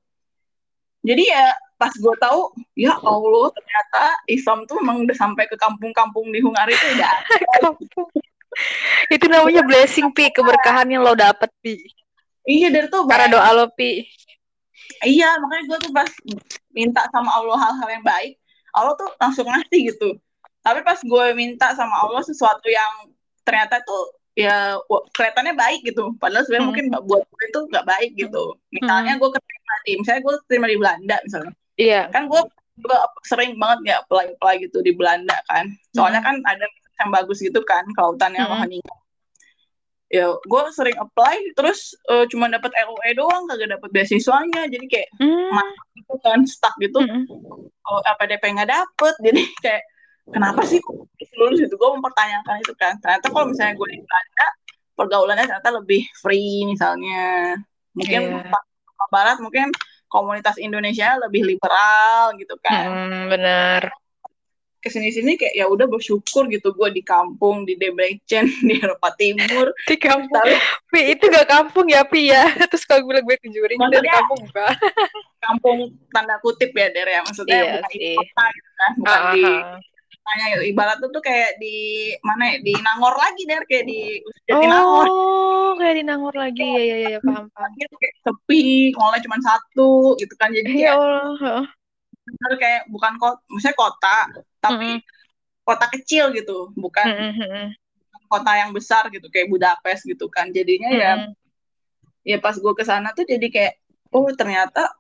[1.03, 1.44] jadi ya
[1.78, 6.74] pas gue tahu ya allah ternyata Islam tuh memang udah sampai ke kampung-kampung di Hungari
[6.74, 7.12] itu udah
[9.14, 10.34] itu namanya blessing pi.
[10.34, 11.78] Keberkahan yang lo dapet pi.
[12.49, 14.03] Iya dari tuh karena doa lo pi.
[15.05, 16.11] Iya makanya gue tuh pas
[16.74, 18.34] minta sama Allah hal-hal yang baik
[18.74, 20.18] Allah tuh langsung ngasih gitu.
[20.62, 23.14] Tapi pas gue minta sama Allah sesuatu yang
[23.46, 24.78] ternyata tuh ya
[25.18, 26.70] kelihatannya baik gitu padahal sebenarnya hmm.
[26.70, 29.20] mungkin buat gue itu nggak baik gitu misalnya hmm.
[29.26, 32.43] gue keterima di misalnya gue terima di Belanda misalnya iya kan gue
[32.78, 36.28] juga sering banget ya apply apply gitu di Belanda kan soalnya hmm.
[36.30, 36.66] kan ada
[37.03, 38.51] yang bagus gitu kan kelautannya hmm.
[38.55, 38.99] Wageningen
[40.09, 45.09] ya gue sering apply terus uh, cuma dapat LOE doang kagak dapat beasiswanya jadi kayak
[45.20, 45.53] mm.
[46.01, 47.28] gitu kan stuck gitu mm.
[47.84, 49.82] kalau LPDP nggak dapet jadi kayak
[50.33, 50.81] kenapa sih
[51.39, 52.97] lulus itu gue mempertanyakan itu kan.
[53.01, 54.49] Ternyata kalau misalnya gue di Belanda
[54.99, 57.55] pergaulannya ternyata lebih free misalnya.
[57.95, 59.09] Mungkin yeah.
[59.11, 59.70] barat mungkin
[60.09, 62.89] komunitas Indonesia lebih liberal gitu kan.
[62.89, 63.83] Mm, benar.
[64.79, 69.74] Ke sini-sini kayak ya udah bersyukur gitu gue di kampung di Debrecen di Eropa Timur.
[69.87, 70.49] Di kampung.
[70.89, 72.47] Pi itu gak kampung ya Pi ya?
[72.70, 74.74] Terus kalau gue gue kejuring di kampung enggak
[75.39, 75.79] kampung
[76.11, 77.20] tanda kutip ya Der ya?
[77.22, 77.99] Maksudnya Iya bukan sih.
[77.99, 79.45] di kota gitu kan bukan Ah, di
[80.37, 80.64] gitu.
[80.74, 84.01] ibarat tuh kayak di mana ya di Nangor lagi Der kayak di
[84.45, 86.62] Jatinangor oh kayak di Nangor lagi.
[86.64, 87.62] Ya ya ya, ya paham paham.
[87.64, 88.64] Lagi tuh kayak sepi
[88.97, 90.51] mallnya cuma satu gitu kan.
[90.53, 91.64] Jadi ya Allah
[92.29, 94.16] bener kayak bukan kota maksudnya kota
[94.61, 95.01] tapi
[95.64, 97.33] kota kecil gitu bukan
[98.29, 100.53] kota yang besar gitu kayak Budapest gitu kan.
[100.53, 101.12] Jadinya ya
[102.29, 103.74] ya pas gue ke sana tuh jadi kayak
[104.12, 104.93] oh ternyata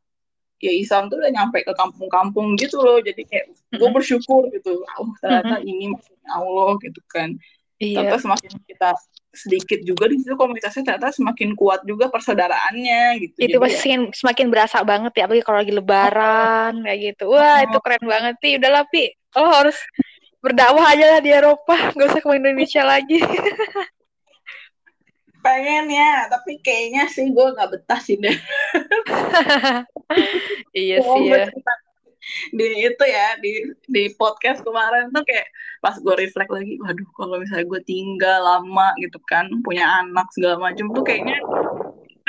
[0.58, 2.98] ya Islam tuh udah nyampe ke kampung-kampung gitu loh.
[2.98, 4.82] Jadi kayak gue bersyukur gitu.
[4.98, 7.38] Oh ternyata ini maksudnya Allah gitu kan.
[7.78, 8.02] Iya.
[8.02, 8.90] Ternyata semakin kita
[9.30, 13.36] sedikit juga di situ komunitasnya ternyata semakin kuat juga persaudaraannya gitu.
[13.38, 17.24] Itu pasti ya, semakin, semakin berasa banget ya apalagi kalau lagi lebaran kayak gitu.
[17.30, 18.34] Wah itu keren banget.
[18.42, 19.14] Sih udahlah Pi.
[19.38, 19.78] Oh harus
[20.42, 21.94] berdakwah aja lah di Eropa.
[21.94, 23.22] Gak usah ke Indonesia lagi
[25.38, 28.34] pengen ya tapi kayaknya sih gue nggak betah sih deh
[30.76, 31.46] iya sih ya
[32.52, 33.52] di itu ya di
[33.88, 35.48] di podcast kemarin tuh kayak
[35.80, 40.60] pas gue reflect lagi waduh kalau misalnya gue tinggal lama gitu kan punya anak segala
[40.60, 41.40] macam tuh kayaknya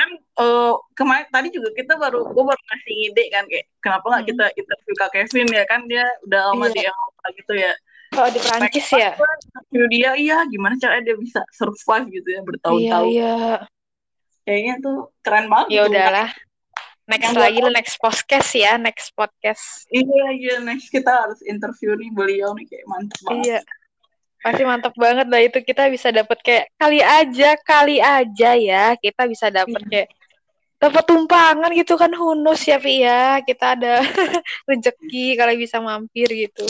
[0.00, 4.22] kan eh, kemarin tadi juga kita baru gue baru kasih ide kan kayak kenapa nggak
[4.24, 4.30] Hmm.
[4.32, 6.72] kita interview kak Kevin ya kan dia udah lama Iya.
[6.72, 7.72] di Eropa gitu ya
[8.18, 9.12] oh di Prancis ya.
[9.70, 10.10] dia.
[10.18, 13.06] Iya gimana caranya dia bisa survive gitu ya iya bertahun-tahun.
[13.10, 13.36] Iya
[14.40, 15.90] kayaknya tuh keren banget ya gitu.
[15.94, 16.30] udahlah.
[17.10, 19.64] Next Yang lagi lah next podcast ya next podcast.
[19.90, 20.54] Iya iya.
[20.62, 23.44] Next kita harus interview nih beliau nih kayak mantep banget.
[23.46, 23.60] Iya.
[24.40, 25.58] Pasti mantap banget lah itu.
[25.62, 28.84] Kita bisa dapat kayak kali aja kali aja ya.
[28.98, 29.90] Kita bisa dapat Iya.
[29.90, 30.08] kayak
[30.80, 34.00] dapat tumpangan gitu kan hunus ya Pi ya kita ada
[34.68, 36.64] rezeki kalau bisa mampir gitu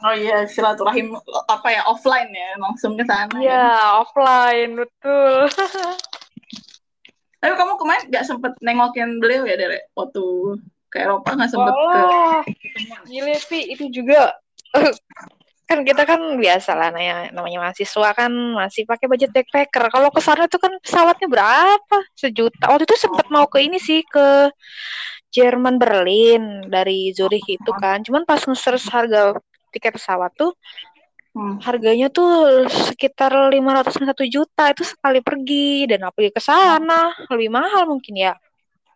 [0.00, 1.12] Oh iya, silaturahim
[1.44, 3.36] apa ya offline ya, langsung ke sana.
[3.36, 3.44] ya.
[3.44, 3.68] Iya
[4.00, 5.52] offline betul
[7.40, 9.88] Tapi kamu kemarin nggak sempet nengokin beliau ya, Dere?
[9.96, 10.24] Waktu
[10.92, 12.42] ke Eropa nggak sempet ke Walah,
[13.08, 14.34] gile Pi itu juga
[15.70, 19.86] kan kita kan biasa lah namanya, namanya mahasiswa kan masih pakai budget backpacker.
[19.86, 21.98] Kalau ke sana tuh kan pesawatnya berapa?
[22.18, 22.66] Sejuta.
[22.74, 24.50] Waktu itu sempat mau ke ini sih ke
[25.30, 28.02] Jerman Berlin dari Zurich itu kan.
[28.02, 29.38] Cuman pas nge-search harga
[29.72, 30.52] tiket pesawat tuh
[31.30, 31.62] Hmm.
[31.62, 37.86] harganya tuh sekitar 500 satu juta itu sekali pergi dan apalagi ke sana lebih mahal
[37.86, 38.34] mungkin ya.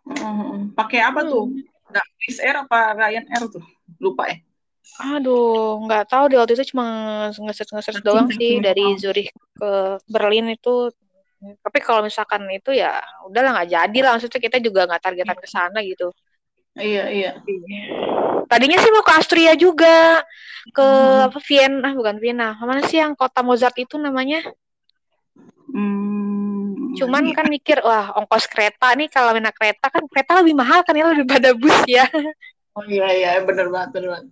[0.02, 1.54] Hmm, Pakai apa tuh?
[1.94, 3.62] Nggak Wizz Air apa Ryanair tuh?
[4.02, 4.42] Lupa ya.
[5.14, 6.86] Aduh, nggak tahu deh waktu itu cuma
[7.30, 10.90] nge-search doang sih dari Zurich ke Berlin itu.
[11.62, 12.98] Tapi kalau misalkan itu ya
[13.30, 16.10] udahlah nggak jadi lah maksudnya kita juga nggak targetan ke sana gitu.
[16.74, 17.30] Iya iya.
[18.50, 20.22] Tadinya sih mau ke Austria juga,
[20.74, 21.26] ke Hmm.
[21.30, 22.58] apa Vienna, bukan Vienna.
[22.58, 24.42] Mana sih yang kota Mozart itu namanya?
[25.70, 26.94] Hmm.
[26.94, 30.94] Cuman kan mikir, wah ongkos kereta nih kalau naik kereta kan kereta lebih mahal kan
[30.94, 32.06] ya lebih pada bus ya.
[32.74, 34.26] Oh iya iya bener banget bener banget.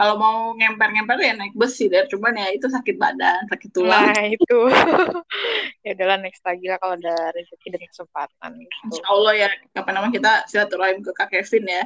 [0.00, 2.08] Kalau mau ngemper-ngemper ya naik bus sih, Der.
[2.08, 4.08] Cuman ya itu sakit badan, sakit tulang.
[4.08, 4.56] Nah itu.
[5.84, 8.74] ya udahlah next lagi lah kalau ada rezeki dan kesempatan gitu.
[8.88, 11.74] Insya Allah ya, kapan namanya kita silaturahim ke Kak Kevin ya.
[11.76, 11.84] ya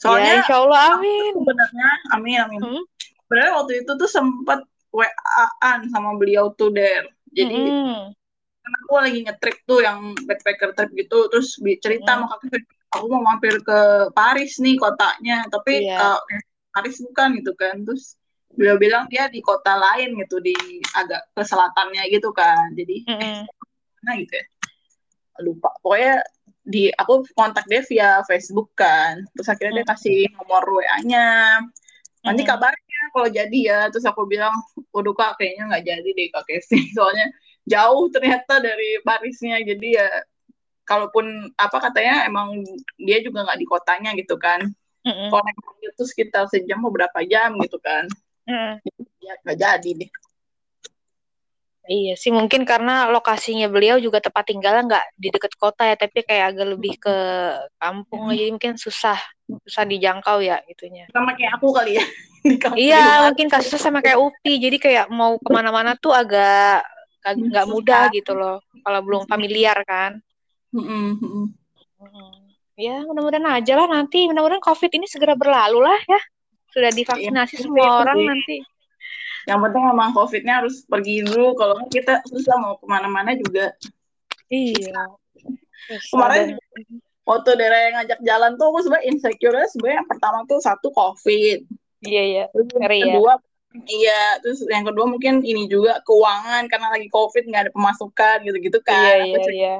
[0.00, 1.32] Soalnya insya Allah amin.
[1.44, 2.60] sebenarnya, amin amin.
[2.64, 2.82] Hmm?
[3.28, 7.04] Sebenarnya waktu itu tuh sempat WA-an sama beliau tuh Der.
[7.32, 8.12] Jadi Mm-mm.
[8.62, 11.52] kan aku lagi nge-trip tuh yang backpacker trip gitu, terus
[11.84, 12.24] cerita Hmm.
[12.24, 13.80] sama Kak Kevin, aku mau mampir ke
[14.12, 16.00] Paris nih kotanya, tapi Iya.
[16.00, 17.84] Kak Kevin, Paris bukan gitu kan.
[17.84, 18.16] Terus
[18.52, 20.56] beliau bilang dia di kota lain gitu, di
[20.96, 22.72] agak ke selatannya gitu kan.
[22.76, 23.44] Jadi Mm-mm.
[24.00, 24.46] mana gitu ya.
[25.40, 25.70] Lupa.
[25.80, 26.20] Pokoknya
[26.62, 29.24] di aku kontak dia via Facebook kan.
[29.36, 31.60] Terus akhirnya dia kasih nomor WA-nya
[32.22, 33.80] nanti kabarnya kalau jadi ya.
[33.92, 34.52] Terus aku bilang
[34.92, 36.84] waduh kak kayaknya nggak jadi deh kak Kevin.
[36.96, 37.26] Soalnya
[37.68, 39.60] jauh ternyata dari Parisnya.
[39.64, 40.08] Jadi ya
[40.82, 42.58] kalaupun apa katanya emang
[42.98, 44.60] dia juga nggak di kotanya gitu kan
[45.58, 48.06] Mobil itu sekitar sejam beberapa jam gitu kan
[48.46, 48.78] Mm-mm.
[49.22, 50.10] ya nggak jadi deh
[51.82, 56.22] Iya sih mungkin karena lokasinya beliau juga tempat tinggalnya nggak di dekat kota ya, tapi
[56.22, 57.16] kayak agak lebih ke
[57.74, 59.18] kampung, jadi mungkin susah
[59.66, 61.10] susah dijangkau ya itunya.
[61.10, 62.04] sama kayak aku kali ya
[62.46, 66.86] di kampung Iya mungkin kasusnya sama kayak Upi, jadi kayak mau ke mana-mana tuh agak
[67.26, 70.22] ag- nggak mudah gitu loh, kalau belum familiar kan.
[70.70, 71.46] Mm-mm, mm-mm.
[71.98, 72.41] Mm.
[72.82, 76.20] Ya mudah-mudahan aja lah nanti, mudah-mudahan COVID ini segera berlalu lah ya,
[76.74, 78.26] sudah divaksinasi Iya, semua itu orang sih.
[78.26, 78.56] nanti.
[79.46, 81.54] Yang penting emang COVID-nya harus pergi dulu.
[81.54, 83.70] Kalau kita susah mau ke mana-mana juga.
[84.50, 85.14] Iya.
[86.10, 86.58] Kemarin
[87.22, 91.58] Waktu daerah yang ngajak jalan tuh aku sebenarnya insecure sebenarnya yang pertama tuh satu COVID.
[92.02, 92.44] Iya iya.
[92.50, 93.14] Terus yang ya.
[93.14, 93.32] kedua
[93.72, 98.78] Iya, terus yang kedua mungkin ini juga keuangan karena lagi covid nggak ada pemasukan gitu-gitu
[98.84, 99.00] kan.
[99.00, 99.76] Iya, iya, iya.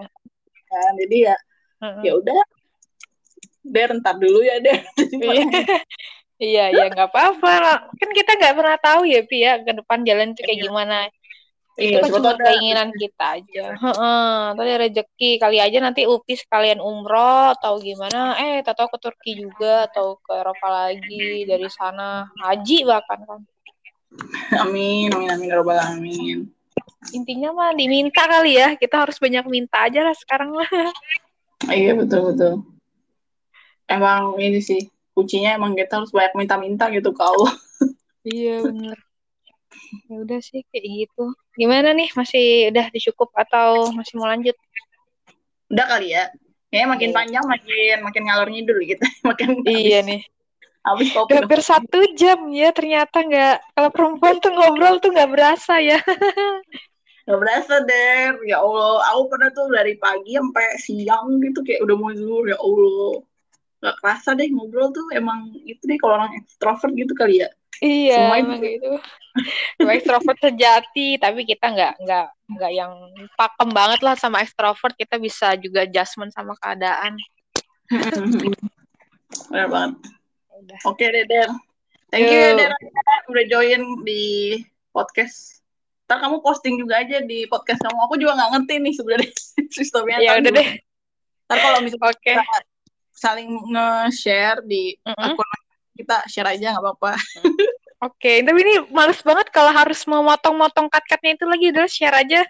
[0.65, 0.93] Kan.
[0.97, 1.37] Jadi ya,
[2.01, 2.41] ya udah,
[3.63, 4.79] deh ntar dulu ya deh.
[5.23, 5.47] Iya.
[6.43, 7.87] iya, iya nggak apa-apa.
[7.95, 10.67] Kan kita nggak pernah tahu ya, Pi ya, ke depan jalan itu kayak iya.
[10.67, 10.99] gimana.
[11.73, 12.45] Itu iya, kan cuma ada.
[12.45, 13.67] keinginan kita aja.
[13.79, 18.37] Heeh, tadi rezeki kali aja nanti UPI sekalian umroh atau gimana.
[18.43, 23.41] Eh, tahu ke Turki juga atau ke Eropa lagi dari sana haji bahkan kan.
[24.61, 26.45] Amin, amin, amin, ya robbal amin.
[27.17, 28.77] Intinya mah diminta kali ya.
[28.77, 30.69] Kita harus banyak minta aja lah sekarang lah.
[31.73, 32.53] Iya betul betul.
[33.93, 34.81] Emang ini sih
[35.13, 37.53] kuncinya emang kita harus banyak minta-minta gitu ke Allah.
[38.23, 38.99] Iya benar
[40.09, 41.25] ya udah sih kayak gitu.
[41.57, 42.09] Gimana nih?
[42.17, 44.57] Masih udah dicukup atau masih mau lanjut?
[45.73, 46.29] Udah kali ya.
[46.73, 47.17] Kayaknya makin iya.
[47.17, 49.05] panjang makin makin ngalor ngidul gitu.
[49.29, 50.21] Makin iya habis, nih.
[50.83, 51.31] Habis kopi.
[51.37, 53.57] Hampir satu jam ya ternyata nggak.
[53.77, 56.01] Kalau perempuan tuh ngobrol tuh nggak berasa ya.
[57.23, 58.99] Gak berasa deh, ya Allah.
[59.15, 63.23] Aku pernah tuh dari pagi sampai siang gitu kayak udah mau zuhur, ya Allah.
[63.83, 67.51] Gak kerasa deh ngobrol tuh emang itu deh kalau orang extrovert gitu kali ya.
[67.83, 68.79] Iya, Semua emang itu.
[68.79, 68.93] gitu.
[69.91, 72.93] ekstrovert sejati, tapi kita nggak nggak nggak yang
[73.35, 74.95] pakem banget lah sama ekstrovert.
[74.95, 77.19] Kita bisa juga adjustment sama keadaan.
[79.51, 79.93] Benar banget.
[80.63, 80.79] Udah.
[80.87, 81.51] Oke deh, Der.
[82.15, 82.71] Thank you ya, Der.
[83.27, 84.63] Udah join di
[84.95, 85.65] podcast.
[86.07, 87.99] Ntar kamu posting juga aja di podcast kamu.
[88.07, 89.31] Aku juga nggak ngerti nih sebenarnya
[89.77, 90.17] sistemnya.
[90.23, 90.69] Ya udah deh.
[91.51, 92.37] Ntar kalau misalnya okay.
[93.13, 95.25] Saling nge-share di mm -hmm.
[95.33, 95.49] akun
[95.97, 97.13] kita share aja nggak apa-apa.
[98.03, 102.43] Oke, okay, tapi ini males banget kalau harus memotong-motong cut-cutnya itu lagi, udah share aja.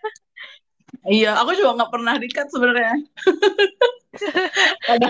[1.04, 2.96] Iya, aku juga nggak pernah di-cut sebenarnya.
[4.96, 5.08] ada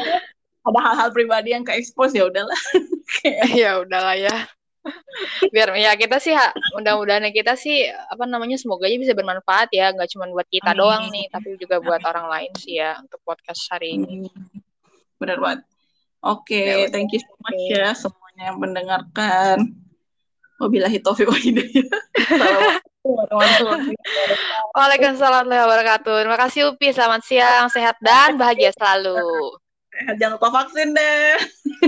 [0.63, 2.59] ada hal-hal pribadi yang ke expose ya udahlah.
[3.63, 4.37] ya udahlah ya.
[5.55, 6.35] Biar ya kita sih
[6.75, 10.81] mudah-mudahan kita sih apa namanya semoga aja bisa bermanfaat ya, nggak cuma buat kita Amin.
[10.83, 14.27] doang nih, tapi juga buat orang lain sih ya untuk podcast hari ini.
[15.23, 15.61] Benar banget.
[16.23, 17.79] Oke, okay, ya, thank you so much okay.
[17.79, 19.75] ya semuanya yang mendengarkan.
[20.59, 21.87] Wabillahi taufiq wa hidayah.
[24.79, 26.15] Waalaikumsalam warahmatullahi wabarakatuh.
[26.23, 26.95] Terima kasih Upi.
[26.95, 29.19] Selamat siang, sehat dan bahagia selalu.
[30.19, 31.35] Jangan lupa vaksin deh.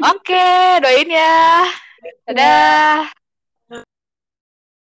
[0.03, 0.51] Oke,
[0.83, 1.71] doain ya.
[2.27, 3.24] Dadah.